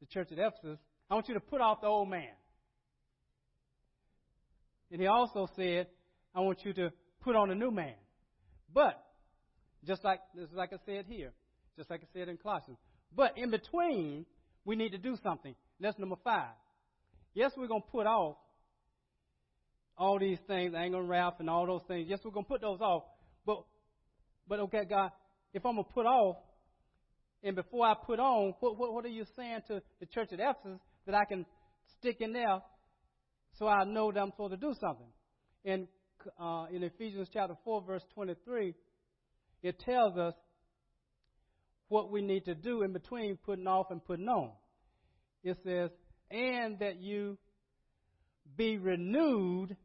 the 0.00 0.06
church 0.06 0.32
at 0.32 0.38
Ephesus, 0.38 0.78
I 1.10 1.14
want 1.14 1.28
you 1.28 1.34
to 1.34 1.40
put 1.40 1.60
off 1.60 1.82
the 1.82 1.86
old 1.86 2.08
man. 2.08 2.32
And 4.90 5.00
he 5.00 5.06
also 5.06 5.48
said, 5.56 5.88
I 6.34 6.40
want 6.40 6.64
you 6.64 6.72
to 6.74 6.92
put 7.22 7.36
on 7.36 7.50
a 7.50 7.54
new 7.54 7.70
man. 7.70 7.94
But, 8.72 9.02
just 9.86 10.04
like, 10.04 10.20
just 10.34 10.52
like 10.52 10.72
I 10.72 10.78
said 10.84 11.06
here, 11.08 11.32
just 11.76 11.90
like 11.90 12.00
I 12.02 12.06
said 12.12 12.28
in 12.28 12.36
Colossians, 12.36 12.78
but 13.14 13.36
in 13.36 13.50
between, 13.50 14.26
we 14.64 14.76
need 14.76 14.90
to 14.90 14.98
do 14.98 15.16
something. 15.22 15.54
That's 15.80 15.98
number 15.98 16.16
five. 16.24 16.54
Yes, 17.34 17.52
we're 17.56 17.68
going 17.68 17.82
to 17.82 17.88
put 17.88 18.06
off 18.06 18.36
all 19.98 20.18
these 20.18 20.38
things, 20.46 20.74
anger 20.74 20.98
and 20.98 21.08
wrath 21.08 21.34
and 21.38 21.48
all 21.48 21.66
those 21.66 21.82
things. 21.88 22.06
Yes, 22.08 22.20
we're 22.24 22.30
going 22.30 22.44
to 22.44 22.48
put 22.48 22.60
those 22.60 22.80
off. 22.80 23.04
But, 23.44 23.64
but 24.48 24.60
okay, 24.60 24.84
God, 24.88 25.10
if 25.52 25.64
I'm 25.64 25.74
going 25.74 25.84
to 25.84 25.92
put 25.92 26.06
off, 26.06 26.36
and 27.42 27.54
before 27.54 27.86
I 27.86 27.94
put 27.94 28.18
on, 28.18 28.54
what, 28.60 28.78
what, 28.78 28.92
what 28.92 29.04
are 29.04 29.08
you 29.08 29.24
saying 29.36 29.60
to 29.68 29.82
the 30.00 30.06
church 30.06 30.32
at 30.32 30.40
Ephesus 30.40 30.80
that 31.06 31.14
I 31.14 31.24
can 31.24 31.46
stick 31.98 32.20
in 32.20 32.32
there 32.32 32.60
so 33.58 33.66
I 33.66 33.84
know 33.84 34.12
that 34.12 34.20
I'm 34.20 34.30
supposed 34.30 34.52
to 34.52 34.56
do 34.56 34.74
something? 34.80 35.06
In, 35.64 35.88
uh, 36.38 36.66
in 36.72 36.82
Ephesians 36.82 37.28
chapter 37.32 37.56
4, 37.64 37.82
verse 37.82 38.02
23, 38.14 38.74
it 39.62 39.78
tells 39.80 40.16
us 40.16 40.34
what 41.88 42.10
we 42.10 42.22
need 42.22 42.44
to 42.44 42.54
do 42.54 42.82
in 42.82 42.92
between 42.92 43.36
putting 43.36 43.66
off 43.66 43.86
and 43.90 44.04
putting 44.04 44.28
on. 44.28 44.50
It 45.42 45.56
says, 45.64 45.90
and 46.30 46.78
that 46.80 47.00
you 47.00 47.38
be 48.56 48.78
renewed 48.78 49.76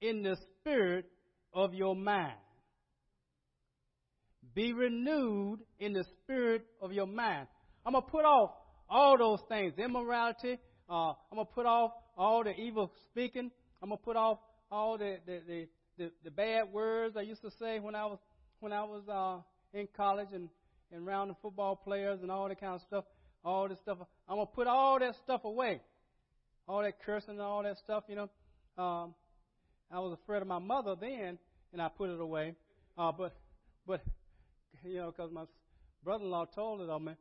in 0.00 0.22
the 0.22 0.36
spirit 0.58 1.06
of 1.54 1.74
your 1.74 1.94
mind. 1.94 2.34
Be 4.54 4.72
renewed 4.72 5.60
in 5.78 5.92
the 5.92 6.04
spirit 6.22 6.66
of 6.80 6.92
your 6.92 7.06
mind. 7.06 7.46
I'm 7.86 7.92
going 7.92 8.04
to 8.04 8.10
put 8.10 8.24
off 8.24 8.50
all 8.88 9.16
those 9.16 9.40
things 9.48 9.74
immorality. 9.78 10.58
Uh, 10.88 11.10
I'm 11.10 11.36
going 11.36 11.46
to 11.46 11.52
put 11.52 11.66
off 11.66 11.92
all 12.16 12.44
the 12.44 12.54
evil 12.58 12.92
speaking. 13.10 13.50
I'm 13.82 13.90
to 13.90 13.96
put 13.96 14.16
off 14.16 14.38
all 14.70 14.96
the, 14.98 15.18
the, 15.26 15.40
the, 15.46 15.68
the, 15.98 16.10
the 16.24 16.30
bad 16.30 16.72
words 16.72 17.16
I 17.16 17.22
used 17.22 17.42
to 17.42 17.50
say 17.58 17.78
when 17.78 17.94
I 17.94 18.06
was, 18.06 18.18
when 18.60 18.72
I 18.72 18.84
was 18.84 19.02
uh, 19.08 19.78
in 19.78 19.88
college 19.96 20.28
and 20.32 20.48
and 20.92 21.08
around 21.08 21.28
the 21.28 21.34
football 21.40 21.74
players 21.74 22.20
and 22.22 22.30
all 22.30 22.48
that 22.48 22.60
kind 22.60 22.74
of 22.74 22.82
stuff, 22.82 23.04
all 23.44 23.68
this 23.68 23.78
stuff. 23.78 23.98
I'm 24.28 24.36
gonna 24.36 24.46
put 24.46 24.66
all 24.66 24.98
that 24.98 25.14
stuff 25.24 25.44
away, 25.44 25.80
all 26.68 26.82
that 26.82 27.02
cursing 27.04 27.30
and 27.30 27.40
all 27.40 27.62
that 27.62 27.78
stuff. 27.78 28.04
You 28.08 28.16
know, 28.16 28.82
um, 28.82 29.14
I 29.90 29.98
was 29.98 30.16
afraid 30.22 30.42
of 30.42 30.48
my 30.48 30.58
mother 30.58 30.94
then, 31.00 31.38
and 31.72 31.80
I 31.80 31.88
put 31.88 32.10
it 32.10 32.20
away. 32.20 32.54
Uh, 32.96 33.10
but, 33.10 33.34
but, 33.86 34.02
you 34.84 34.96
know, 34.96 35.10
because 35.10 35.32
my 35.32 35.44
brother-in-law 36.04 36.46
told 36.54 36.82
it 36.82 36.90
on 36.90 37.04
me, 37.04 37.12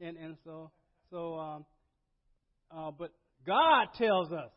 and 0.00 0.16
and 0.16 0.36
so 0.44 0.70
so. 1.10 1.38
Um, 1.38 1.64
uh, 2.72 2.92
but 2.92 3.12
God 3.46 3.86
tells 3.96 4.32
us, 4.32 4.50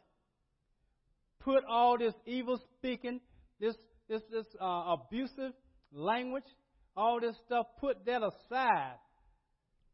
put 1.40 1.64
all 1.70 1.98
this 1.98 2.14
evil 2.26 2.60
speaking, 2.78 3.20
this 3.60 3.76
this 4.10 4.22
this 4.32 4.46
uh, 4.62 4.96
abusive 4.96 5.54
language, 5.92 6.44
all 6.96 7.20
this 7.20 7.36
stuff, 7.46 7.66
put 7.80 8.06
that 8.06 8.22
aside. 8.22 8.96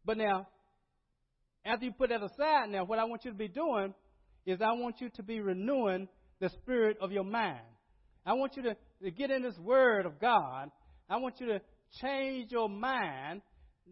But 0.05 0.17
now, 0.17 0.47
after 1.65 1.85
you 1.85 1.91
put 1.91 2.09
that 2.09 2.23
aside, 2.23 2.69
now 2.69 2.85
what 2.85 2.99
I 2.99 3.05
want 3.05 3.25
you 3.25 3.31
to 3.31 3.37
be 3.37 3.47
doing 3.47 3.93
is 4.45 4.59
I 4.61 4.73
want 4.73 5.01
you 5.01 5.09
to 5.15 5.23
be 5.23 5.41
renewing 5.41 6.07
the 6.39 6.49
spirit 6.49 6.97
of 7.01 7.11
your 7.11 7.23
mind. 7.23 7.59
I 8.25 8.33
want 8.33 8.55
you 8.55 8.63
to, 8.63 8.75
to 9.03 9.11
get 9.11 9.31
in 9.31 9.43
this 9.43 9.57
word 9.59 10.05
of 10.05 10.19
God. 10.19 10.71
I 11.09 11.17
want 11.17 11.39
you 11.39 11.47
to 11.47 11.61
change 12.01 12.51
your 12.51 12.69
mind. 12.69 13.41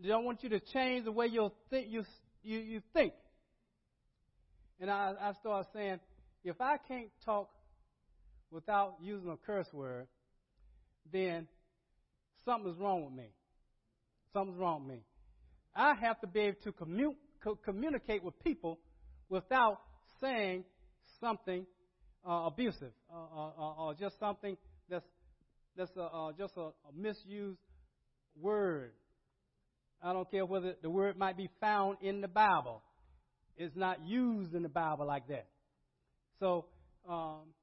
I 0.06 0.18
want 0.18 0.44
you 0.44 0.50
to 0.50 0.60
change 0.60 1.06
the 1.06 1.12
way 1.12 1.28
you 1.28 1.52
think. 1.70 1.88
You, 1.90 2.04
you, 2.44 2.60
you 2.60 2.82
think. 2.94 3.14
And 4.80 4.90
I, 4.92 5.14
I 5.20 5.34
start 5.34 5.68
saying, 5.74 6.00
if 6.44 6.62
I 6.62 6.78
can't 6.88 7.10
talk 7.26 7.50
without 8.52 8.96
using 9.02 9.30
a 9.30 9.38
curse 9.38 9.68
word, 9.74 10.08
then 11.12 11.48
something's 12.46 12.78
wrong 12.78 13.06
with 13.06 13.14
me. 13.14 13.32
Something's 14.34 14.60
wrong 14.60 14.86
with 14.86 14.98
me. 14.98 15.04
I 15.76 15.94
have 16.02 16.20
to 16.22 16.28
be 16.28 16.42
able 16.42 16.60
to 16.64 16.72
commute, 16.72 17.16
co- 17.44 17.58
communicate 17.64 18.24
with 18.24 18.42
people 18.44 18.80
without 19.30 19.80
saying 20.22 20.64
something 21.20 21.66
uh, 22.28 22.46
abusive 22.48 22.92
uh, 23.14 23.16
uh, 23.16 23.74
or 23.78 23.94
just 23.94 24.20
something 24.20 24.58
that's 24.90 25.06
that's 25.78 25.92
just 26.38 26.54
a, 26.58 26.62
a 26.62 26.74
misused 26.96 27.60
word. 28.42 28.92
I 30.02 30.14
don't 30.14 30.30
care 30.30 30.46
whether 30.46 30.74
the 30.82 30.90
word 30.90 31.18
might 31.18 31.38
be 31.38 31.50
found 31.60 31.98
in 32.02 32.22
the 32.22 32.28
Bible. 32.28 32.82
It's 33.58 33.76
not 33.76 34.06
used 34.06 34.54
in 34.54 34.64
the 34.64 34.70
Bible 34.70 35.06
like 35.06 35.28
that. 35.30 35.48
So 36.40 36.66
um, 37.10 37.54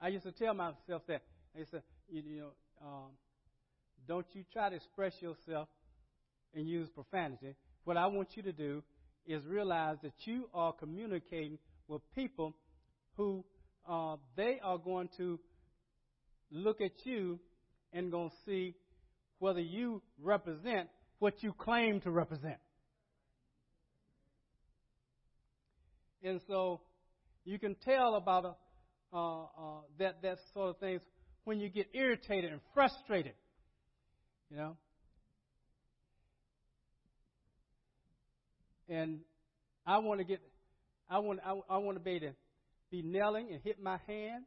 I 0.00 0.08
used 0.08 0.24
to 0.24 0.32
tell 0.32 0.54
myself 0.54 1.02
that. 1.06 1.22
I 1.54 1.64
said, 1.70 1.82
you, 2.08 2.22
you 2.26 2.40
know, 2.40 2.50
um, 2.82 3.10
don't 4.06 4.26
you 4.32 4.44
try 4.52 4.68
to 4.68 4.76
express 4.76 5.14
yourself 5.20 5.68
and 6.54 6.68
use 6.68 6.88
profanity. 6.90 7.54
What 7.84 7.96
I 7.96 8.06
want 8.06 8.30
you 8.34 8.42
to 8.42 8.52
do 8.52 8.82
is 9.26 9.44
realize 9.44 9.96
that 10.02 10.12
you 10.24 10.48
are 10.52 10.72
communicating 10.72 11.58
with 11.88 12.02
people 12.14 12.54
who 13.16 13.44
uh, 13.88 14.16
they 14.36 14.58
are 14.62 14.78
going 14.78 15.08
to 15.16 15.38
look 16.50 16.80
at 16.80 16.92
you 17.04 17.38
and 17.92 18.10
going 18.10 18.30
to 18.30 18.36
see 18.44 18.74
whether 19.38 19.60
you 19.60 20.02
represent 20.22 20.88
what 21.18 21.42
you 21.42 21.52
claim 21.52 22.00
to 22.00 22.10
represent. 22.10 22.56
And 26.22 26.40
so 26.48 26.80
you 27.44 27.58
can 27.58 27.76
tell 27.84 28.14
about 28.14 28.58
uh, 29.12 29.42
uh, 29.44 29.80
that 29.98 30.22
that 30.22 30.38
sort 30.52 30.70
of 30.70 30.78
things 30.78 31.02
when 31.44 31.60
you 31.60 31.68
get 31.68 31.86
irritated 31.94 32.52
and 32.52 32.60
frustrated. 32.74 33.34
You 34.50 34.56
know. 34.56 34.76
And 38.88 39.20
I 39.86 39.98
want 39.98 40.20
to 40.20 40.24
get, 40.24 40.40
I 41.10 41.18
want, 41.18 41.40
I, 41.44 41.58
I 41.68 41.78
want 41.78 41.96
to 41.96 42.04
be 42.04 42.20
to 42.20 42.32
be 42.90 43.02
nailing 43.02 43.48
and 43.52 43.60
hit 43.62 43.82
my 43.82 43.98
hand 44.06 44.44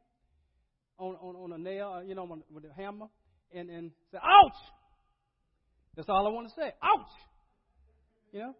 on 0.98 1.14
on, 1.16 1.36
on 1.36 1.52
a 1.52 1.58
nail, 1.58 1.94
uh, 1.96 2.00
you 2.02 2.14
know, 2.14 2.42
with 2.52 2.64
a 2.64 2.74
hammer, 2.74 3.06
and 3.54 3.70
and 3.70 3.90
say, 4.12 4.18
"Ouch!" 4.18 4.52
That's 5.96 6.08
all 6.08 6.26
I 6.26 6.30
want 6.30 6.48
to 6.48 6.54
say. 6.54 6.72
Ouch! 6.82 7.10
You 8.32 8.40
know. 8.40 8.54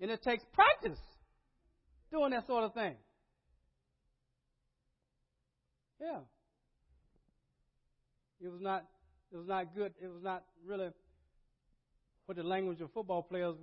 And 0.00 0.10
it 0.10 0.22
takes 0.22 0.44
practice 0.52 0.98
doing 2.10 2.30
that 2.30 2.46
sort 2.46 2.64
of 2.64 2.74
thing. 2.74 2.94
Yeah. 6.00 6.20
It 8.40 8.48
was 8.48 8.60
not 8.60 8.84
it 9.32 9.36
was 9.36 9.46
not 9.46 9.74
good. 9.74 9.92
It 10.00 10.08
was 10.08 10.22
not 10.22 10.44
really 10.66 10.90
what 12.26 12.36
the 12.36 12.42
language 12.42 12.80
of 12.80 12.92
football 12.92 13.22
players 13.22 13.56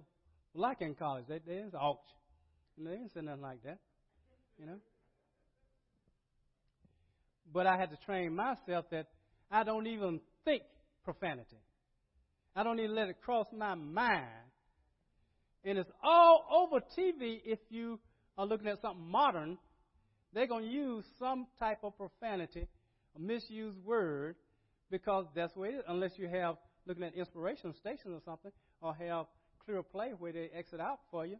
like 0.54 0.82
in 0.82 0.96
college. 0.96 1.26
They, 1.28 1.40
they 1.46 1.56
didn't 1.56 1.76
ouch. 1.76 2.00
And 2.78 2.88
they 2.88 2.92
didn't 2.92 3.14
say 3.14 3.22
nothing 3.22 3.42
like 3.42 3.64
that. 3.64 3.80
You 4.60 4.66
know? 4.66 4.78
But 7.52 7.68
I 7.68 7.78
had 7.78 7.92
to 7.92 7.98
train 8.06 8.36
myself 8.36 8.86
that 8.92 9.08
I 9.52 9.64
don't 9.64 9.88
even 9.88 10.20
think 10.44 10.64
profanity. 11.04 11.58
I 12.56 12.64
don't 12.64 12.80
even 12.80 12.96
let 12.96 13.10
it 13.10 13.22
cross 13.22 13.48
my 13.56 13.76
mind. 13.76 14.43
And 15.64 15.78
it's 15.78 15.90
all 16.04 16.46
over 16.52 16.84
TV 16.98 17.42
if 17.46 17.60
you 17.70 18.00
are 18.38 18.46
looking 18.46 18.68
at 18.68 18.82
something 18.82 19.06
modern. 19.10 19.58
They're 20.34 20.48
going 20.48 20.66
to 20.66 20.70
use 20.70 21.06
some 21.20 21.48
type 21.60 21.80
of 21.84 21.96
profanity, 21.98 22.68
a 23.16 23.20
misused 23.20 23.78
word, 23.84 24.36
because 24.90 25.26
that's 25.36 25.56
where 25.56 25.70
it 25.70 25.76
is, 25.76 25.84
unless 25.88 26.12
you 26.18 26.28
have 26.28 26.58
looking 26.86 27.04
at 27.04 27.14
inspiration 27.16 27.74
stations 27.80 28.14
or 28.14 28.22
something, 28.26 28.52
or 28.82 28.94
have 28.96 29.28
ClearPlay 29.68 30.20
where 30.20 30.34
they 30.34 30.50
exit 30.56 30.80
out 30.80 31.00
for 31.12 31.26
you. 31.26 31.38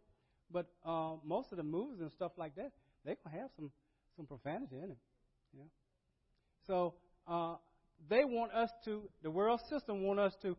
But 0.50 0.66
uh, 0.86 1.16
most 1.24 1.50
of 1.50 1.56
the 1.56 1.62
movies 1.62 2.00
and 2.00 2.10
stuff 2.12 2.32
like 2.36 2.54
that, 2.56 2.72
they 3.04 3.16
gonna 3.24 3.36
have 3.36 3.50
some 3.56 3.70
some 4.16 4.26
profanity 4.26 4.76
in 4.76 4.90
it. 4.90 4.98
You? 5.52 5.64
So 6.66 6.94
uh, 7.26 7.56
they 8.08 8.24
want 8.24 8.52
us 8.52 8.70
to, 8.84 9.02
the 9.22 9.30
world 9.30 9.60
system 9.68 10.02
want 10.02 10.20
us 10.20 10.34
to 10.42 10.56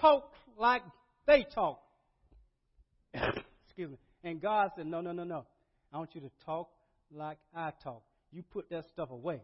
talk 0.00 0.32
like 0.58 0.82
they 1.26 1.46
talk. 1.54 1.80
Excuse 3.14 3.90
me. 3.90 3.98
And 4.24 4.40
God 4.40 4.70
said, 4.76 4.86
no, 4.86 5.00
no, 5.00 5.12
no, 5.12 5.24
no. 5.24 5.46
I 5.92 5.98
want 5.98 6.14
you 6.14 6.20
to 6.20 6.30
talk 6.44 6.68
like 7.10 7.38
I 7.54 7.72
talk. 7.82 8.02
You 8.30 8.42
put 8.42 8.68
that 8.70 8.84
stuff 8.92 9.10
away. 9.10 9.40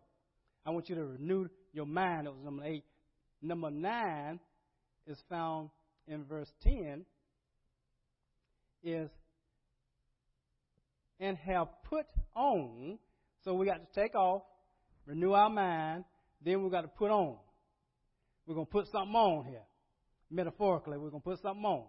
I 0.66 0.70
want 0.70 0.88
you 0.88 0.94
to 0.96 1.04
renew 1.04 1.48
your 1.72 1.86
mind. 1.86 2.26
That 2.26 2.32
was 2.32 2.44
number 2.44 2.64
eight. 2.64 2.84
Number 3.40 3.70
nine 3.70 4.40
is 5.06 5.18
found 5.28 5.70
in 6.06 6.24
verse 6.24 6.50
10 6.62 7.04
is 8.82 9.10
and 11.20 11.36
have 11.38 11.68
put 11.84 12.06
on. 12.34 12.98
So 13.44 13.54
we 13.54 13.66
got 13.66 13.80
to 13.92 14.00
take 14.00 14.14
off, 14.14 14.42
renew 15.06 15.32
our 15.32 15.50
mind, 15.50 16.04
then 16.44 16.62
we 16.62 16.70
got 16.70 16.82
to 16.82 16.88
put 16.88 17.10
on. 17.10 17.36
We're 18.46 18.54
going 18.54 18.66
to 18.66 18.72
put 18.72 18.86
something 18.92 19.14
on 19.14 19.46
here. 19.46 19.62
Metaphorically, 20.30 20.98
we're 20.98 21.10
going 21.10 21.22
to 21.22 21.28
put 21.28 21.40
something 21.40 21.64
on. 21.64 21.84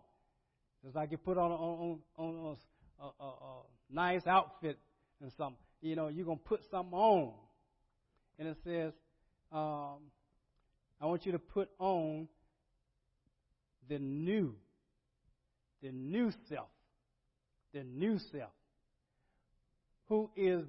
Just 0.86 0.96
like 0.96 1.10
you 1.10 1.18
put 1.18 1.36
on 1.40 1.50
a, 1.50 1.56
on, 1.56 2.00
on, 2.16 2.58
a, 3.00 3.04
a, 3.04 3.26
a 3.26 3.62
nice 3.90 4.28
outfit 4.28 4.78
and 5.20 5.32
something. 5.36 5.58
You 5.82 5.96
know, 5.96 6.10
you're 6.10 6.28
going 6.28 6.38
to 6.38 6.44
put 6.44 6.62
something 6.70 6.94
on. 6.94 7.34
And 8.38 8.50
it 8.50 8.58
says, 8.64 8.94
um, 9.52 9.98
I 11.02 11.08
want 11.08 11.26
you 11.26 11.32
to 11.32 11.40
put 11.40 11.70
on 11.80 12.28
the 13.90 13.98
new, 13.98 14.54
the 15.82 15.92
new 15.92 16.32
self, 16.50 16.68
the 17.74 17.84
new 17.84 18.20
self, 18.32 18.52
who 20.08 20.30
is 20.38 20.64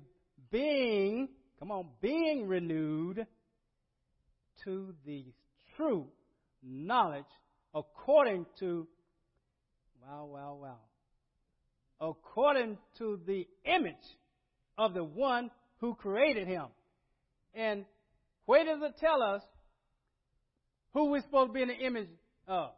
being, 0.51 1.29
come 1.59 1.71
on, 1.71 1.89
being 2.01 2.47
renewed 2.47 3.27
to 4.65 4.95
the 5.05 5.27
true 5.77 6.07
knowledge 6.63 7.25
according 7.75 8.47
to, 8.61 8.87
wow, 10.07 10.25
wow, 10.27 10.59
wow, 10.61 12.09
according 12.09 12.79
to 12.99 13.21
the 13.27 13.47
image 13.64 13.95
of 14.79 14.95
the 14.95 15.05
one 15.05 15.51
who 15.79 15.95
created 15.95 16.47
him. 16.47 16.66
And 17.55 17.85
where 18.45 18.64
does 18.64 18.79
it 18.83 18.95
tell 19.01 19.23
us 19.23 19.42
who 20.92 21.11
we're 21.11 21.23
supposed 21.23 21.51
to 21.51 21.53
be 21.55 21.62
in 21.62 21.69
the 21.69 21.75
image 21.75 22.09
of? 22.47 22.71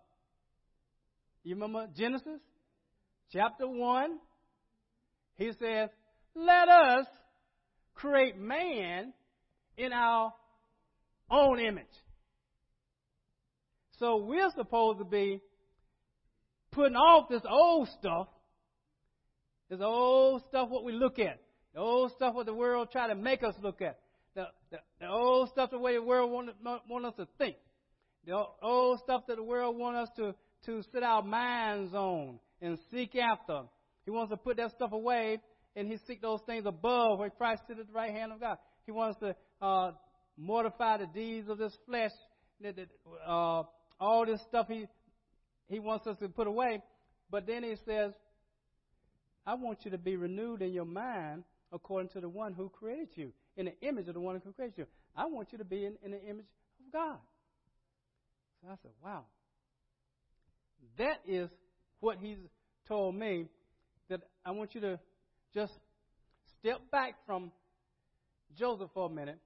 You 1.44 1.54
remember 1.54 1.88
Genesis 1.96 2.40
chapter 3.32 3.68
1? 3.68 4.18
He 5.36 5.50
says, 5.58 5.90
Let 6.34 6.68
us 6.68 7.06
create 7.94 8.38
man 8.38 9.12
in 9.76 9.92
our 9.92 10.32
own 11.30 11.60
image. 11.60 11.84
So 13.98 14.16
we're 14.16 14.50
supposed 14.56 14.98
to 15.00 15.04
be 15.04 15.40
putting 16.78 16.96
off 16.96 17.28
this 17.28 17.42
old 17.44 17.88
stuff, 17.98 18.28
this 19.68 19.80
old 19.82 20.42
stuff 20.48 20.68
what 20.68 20.84
we 20.84 20.92
look 20.92 21.18
at, 21.18 21.40
the 21.74 21.80
old 21.80 22.12
stuff 22.12 22.36
what 22.36 22.46
the 22.46 22.54
world 22.54 22.88
try 22.92 23.08
to 23.08 23.16
make 23.16 23.42
us 23.42 23.54
look 23.60 23.82
at, 23.82 23.98
the, 24.36 24.44
the, 24.70 24.78
the 25.00 25.08
old 25.08 25.48
stuff 25.48 25.72
the 25.72 25.78
way 25.78 25.94
the 25.94 26.02
world 26.02 26.30
want, 26.30 26.50
want 26.88 27.04
us 27.04 27.14
to 27.16 27.26
think. 27.36 27.56
The 28.24 28.40
old 28.62 29.00
stuff 29.00 29.22
that 29.26 29.38
the 29.38 29.42
world 29.42 29.76
wants 29.76 30.08
us 30.08 30.16
to, 30.18 30.34
to 30.66 30.88
set 30.92 31.02
our 31.02 31.20
minds 31.20 31.94
on 31.94 32.38
and 32.62 32.78
seek 32.92 33.16
after. 33.16 33.62
He 34.04 34.12
wants 34.12 34.30
to 34.30 34.36
put 34.36 34.58
that 34.58 34.70
stuff 34.70 34.92
away 34.92 35.40
and 35.74 35.88
he 35.88 35.98
seek 36.06 36.22
those 36.22 36.40
things 36.46 36.64
above 36.64 37.18
where 37.18 37.30
Christ 37.30 37.62
sits 37.66 37.80
at 37.80 37.88
the 37.88 37.92
right 37.92 38.12
hand 38.12 38.30
of 38.30 38.38
God. 38.38 38.58
He 38.86 38.92
wants 38.92 39.18
to 39.18 39.34
uh, 39.60 39.90
mortify 40.36 40.98
the 40.98 41.06
deeds 41.06 41.48
of 41.48 41.58
this 41.58 41.76
flesh. 41.86 42.12
That, 42.60 42.76
that, 42.76 42.88
uh, 43.26 43.64
all 44.00 44.26
this 44.26 44.40
stuff 44.48 44.68
he 44.68 44.86
he 45.68 45.78
wants 45.78 46.06
us 46.06 46.16
to 46.18 46.28
put 46.28 46.46
away. 46.46 46.82
But 47.30 47.46
then 47.46 47.62
he 47.62 47.74
says, 47.84 48.12
I 49.46 49.54
want 49.54 49.84
you 49.84 49.90
to 49.90 49.98
be 49.98 50.16
renewed 50.16 50.62
in 50.62 50.72
your 50.72 50.84
mind 50.84 51.44
according 51.72 52.08
to 52.10 52.20
the 52.20 52.28
one 52.28 52.54
who 52.54 52.68
created 52.68 53.08
you, 53.14 53.32
in 53.56 53.66
the 53.66 53.86
image 53.86 54.08
of 54.08 54.14
the 54.14 54.20
one 54.20 54.40
who 54.42 54.52
created 54.52 54.78
you. 54.78 54.86
I 55.16 55.26
want 55.26 55.52
you 55.52 55.58
to 55.58 55.64
be 55.64 55.84
in, 55.84 55.96
in 56.02 56.12
the 56.12 56.22
image 56.22 56.46
of 56.86 56.92
God. 56.92 57.18
So 58.62 58.68
I 58.68 58.74
said, 58.82 58.92
wow. 59.04 59.24
That 60.96 61.18
is 61.26 61.48
what 62.00 62.18
he's 62.20 62.38
told 62.86 63.14
me 63.14 63.46
that 64.08 64.20
I 64.44 64.52
want 64.52 64.74
you 64.74 64.80
to 64.80 64.98
just 65.54 65.72
step 66.58 66.80
back 66.90 67.14
from 67.26 67.52
Joseph 68.58 68.90
for 68.94 69.06
a 69.06 69.12
minute 69.12 69.38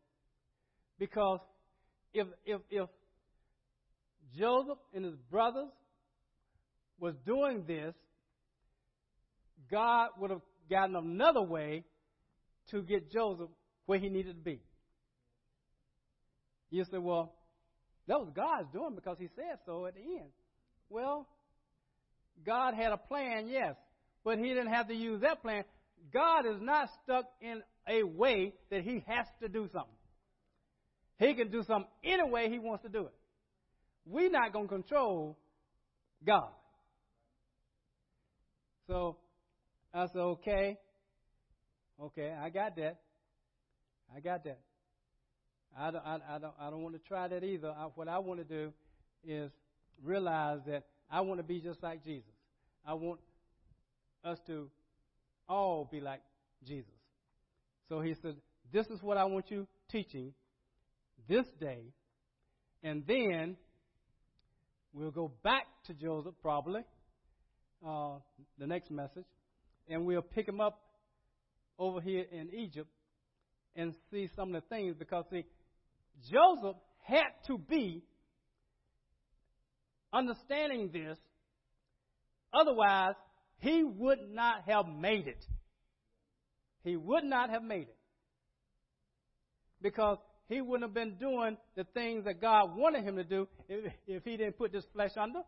because 0.98 1.40
if 2.14 2.26
if 2.44 2.60
if 2.70 2.88
Joseph 4.36 4.78
and 4.94 5.04
his 5.04 5.16
brothers 5.30 5.68
was 7.02 7.16
doing 7.26 7.64
this, 7.66 7.94
God 9.68 10.10
would 10.20 10.30
have 10.30 10.40
gotten 10.70 10.94
another 10.94 11.42
way 11.42 11.82
to 12.70 12.80
get 12.80 13.10
Joseph 13.10 13.48
where 13.86 13.98
he 13.98 14.08
needed 14.08 14.36
to 14.36 14.42
be. 14.42 14.60
You 16.70 16.84
say, 16.84 16.98
well, 16.98 17.34
that 18.06 18.20
was 18.20 18.30
God's 18.34 18.68
doing 18.72 18.94
because 18.94 19.16
he 19.18 19.28
said 19.34 19.58
so 19.66 19.84
at 19.86 19.94
the 19.94 20.00
end. 20.00 20.30
Well, 20.88 21.26
God 22.46 22.74
had 22.74 22.92
a 22.92 22.96
plan, 22.96 23.48
yes, 23.48 23.74
but 24.24 24.38
He 24.38 24.48
didn't 24.48 24.72
have 24.72 24.88
to 24.88 24.94
use 24.94 25.22
that 25.22 25.42
plan. 25.42 25.64
God 26.12 26.46
is 26.46 26.60
not 26.60 26.88
stuck 27.02 27.24
in 27.40 27.62
a 27.88 28.04
way 28.04 28.52
that 28.70 28.82
He 28.82 29.02
has 29.08 29.26
to 29.40 29.48
do 29.48 29.68
something. 29.72 29.90
He 31.18 31.34
can 31.34 31.50
do 31.50 31.62
something 31.64 31.90
any 32.04 32.30
way 32.30 32.48
He 32.48 32.58
wants 32.58 32.84
to 32.84 32.88
do 32.88 33.06
it. 33.06 33.14
We're 34.06 34.30
not 34.30 34.52
going 34.52 34.68
to 34.68 34.74
control 34.74 35.36
God. 36.24 36.50
So 38.86 39.16
I 39.94 40.06
said, 40.06 40.18
okay, 40.18 40.78
okay, 42.00 42.34
I 42.40 42.50
got 42.50 42.76
that. 42.76 43.00
I 44.14 44.20
got 44.20 44.44
that. 44.44 44.60
I 45.78 45.90
don't, 45.90 46.04
I, 46.04 46.18
I 46.28 46.38
don't, 46.38 46.54
I 46.60 46.70
don't 46.70 46.82
want 46.82 46.94
to 46.94 47.00
try 47.08 47.28
that 47.28 47.44
either. 47.44 47.70
I, 47.70 47.84
what 47.94 48.08
I 48.08 48.18
want 48.18 48.40
to 48.40 48.44
do 48.44 48.72
is 49.24 49.50
realize 50.02 50.60
that 50.66 50.84
I 51.10 51.20
want 51.20 51.40
to 51.40 51.44
be 51.44 51.60
just 51.60 51.82
like 51.82 52.04
Jesus. 52.04 52.32
I 52.86 52.94
want 52.94 53.20
us 54.24 54.38
to 54.46 54.68
all 55.48 55.88
be 55.90 56.00
like 56.00 56.20
Jesus. 56.66 56.92
So 57.88 58.00
he 58.00 58.14
said, 58.22 58.36
This 58.72 58.86
is 58.86 59.02
what 59.02 59.16
I 59.16 59.24
want 59.24 59.50
you 59.50 59.66
teaching 59.90 60.32
this 61.28 61.46
day. 61.60 61.92
And 62.82 63.04
then 63.06 63.56
we'll 64.92 65.10
go 65.10 65.32
back 65.42 65.66
to 65.86 65.94
Joseph, 65.94 66.34
probably, 66.42 66.82
uh, 67.86 68.18
the 68.58 68.66
next 68.66 68.90
message, 68.90 69.24
and 69.88 70.04
we'll 70.04 70.22
pick 70.22 70.48
him 70.48 70.60
up 70.60 70.80
over 71.78 72.00
here 72.00 72.24
in 72.30 72.50
Egypt 72.54 72.88
and 73.74 73.94
see 74.10 74.28
some 74.36 74.54
of 74.54 74.62
the 74.62 74.68
things 74.68 74.94
because, 74.98 75.24
see, 75.30 75.44
Joseph 76.30 76.76
had 77.02 77.30
to 77.46 77.58
be 77.58 78.02
understanding 80.12 80.90
this, 80.92 81.18
otherwise, 82.52 83.14
he 83.58 83.82
would 83.82 84.18
not 84.30 84.62
have 84.66 84.86
made 84.86 85.26
it. 85.26 85.44
He 86.84 86.96
would 86.96 87.24
not 87.24 87.50
have 87.50 87.62
made 87.62 87.88
it. 87.88 87.96
Because 89.80 90.18
he 90.48 90.60
wouldn't 90.60 90.82
have 90.82 90.94
been 90.94 91.16
doing 91.16 91.56
the 91.76 91.84
things 91.94 92.24
that 92.24 92.40
God 92.40 92.76
wanted 92.76 93.04
him 93.04 93.16
to 93.16 93.24
do 93.24 93.48
if, 93.68 93.92
if 94.06 94.24
he 94.24 94.36
didn't 94.36 94.58
put 94.58 94.72
this 94.72 94.84
flesh 94.92 95.12
under. 95.16 95.40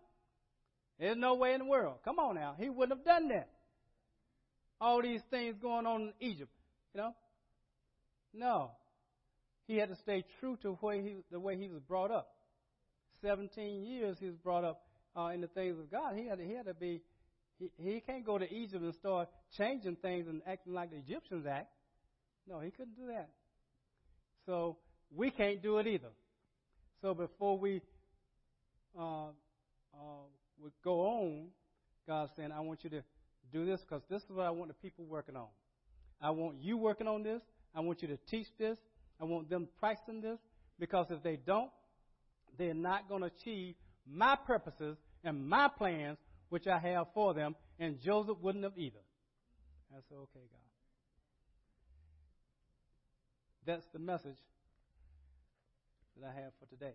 There's 0.98 1.16
no 1.16 1.34
way 1.34 1.54
in 1.54 1.60
the 1.60 1.64
world. 1.64 1.96
Come 2.04 2.18
on 2.18 2.36
now. 2.36 2.54
He 2.58 2.68
wouldn't 2.68 2.98
have 2.98 3.04
done 3.04 3.28
that. 3.28 3.48
All 4.80 5.02
these 5.02 5.20
things 5.30 5.56
going 5.60 5.86
on 5.86 6.02
in 6.02 6.12
Egypt, 6.20 6.50
you 6.94 7.00
know? 7.00 7.14
No. 8.32 8.70
He 9.66 9.76
had 9.76 9.88
to 9.88 9.96
stay 9.96 10.24
true 10.40 10.56
to 10.62 10.76
the 10.80 10.86
way 10.86 11.02
he, 11.02 11.16
the 11.30 11.40
way 11.40 11.56
he 11.56 11.68
was 11.68 11.80
brought 11.80 12.10
up. 12.10 12.28
17 13.22 13.82
years 13.84 14.18
he 14.20 14.26
was 14.26 14.36
brought 14.36 14.64
up 14.64 14.82
uh, 15.16 15.28
in 15.28 15.40
the 15.40 15.46
things 15.48 15.78
of 15.78 15.90
God. 15.90 16.14
He 16.16 16.26
had 16.26 16.38
to, 16.38 16.44
he 16.44 16.52
had 16.52 16.66
to 16.66 16.74
be, 16.74 17.00
he, 17.58 17.70
he 17.76 18.00
can't 18.00 18.24
go 18.24 18.36
to 18.36 18.52
Egypt 18.52 18.82
and 18.82 18.94
start 18.94 19.28
changing 19.56 19.96
things 19.96 20.28
and 20.28 20.42
acting 20.46 20.74
like 20.74 20.90
the 20.90 20.96
Egyptians 20.96 21.46
act. 21.46 21.68
No, 22.48 22.60
he 22.60 22.70
couldn't 22.70 22.96
do 22.96 23.06
that. 23.08 23.30
So 24.44 24.76
we 25.14 25.30
can't 25.30 25.62
do 25.62 25.78
it 25.78 25.86
either. 25.86 26.10
So 27.00 27.14
before 27.14 27.58
we 27.58 27.80
uh, 28.98 29.28
uh, 29.28 30.26
would 30.60 30.72
go 30.82 31.00
on, 31.00 31.48
God's 32.06 32.32
saying, 32.36 32.52
I 32.52 32.60
want 32.60 32.84
you 32.84 32.90
to 32.90 33.02
do 33.52 33.64
this 33.64 33.80
because 33.80 34.02
this 34.08 34.22
is 34.22 34.30
what 34.30 34.46
I 34.46 34.50
want 34.50 34.68
the 34.68 34.74
people 34.74 35.04
working 35.04 35.36
on. 35.36 35.48
I 36.20 36.30
want 36.30 36.56
you 36.60 36.76
working 36.76 37.08
on 37.08 37.22
this. 37.22 37.42
I 37.74 37.80
want 37.80 38.02
you 38.02 38.08
to 38.08 38.18
teach 38.28 38.46
this. 38.58 38.78
I 39.20 39.24
want 39.24 39.50
them 39.50 39.68
practicing 39.78 40.20
this 40.20 40.38
because 40.78 41.06
if 41.10 41.22
they 41.22 41.36
don't, 41.36 41.70
they're 42.58 42.74
not 42.74 43.08
going 43.08 43.22
to 43.22 43.28
achieve 43.28 43.74
my 44.06 44.36
purposes 44.36 44.96
and 45.22 45.48
my 45.48 45.68
plans 45.68 46.18
which 46.48 46.66
I 46.66 46.78
have 46.78 47.06
for 47.14 47.34
them, 47.34 47.56
and 47.80 48.00
Joseph 48.00 48.36
wouldn't 48.40 48.62
have 48.64 48.78
either. 48.78 49.00
I 49.92 49.96
said, 50.08 50.16
okay, 50.16 50.44
God. 50.50 50.60
That's 53.66 53.84
the 53.92 53.98
message 53.98 54.36
that 56.20 56.28
I 56.28 56.40
have 56.40 56.52
for 56.60 56.66
today. 56.66 56.94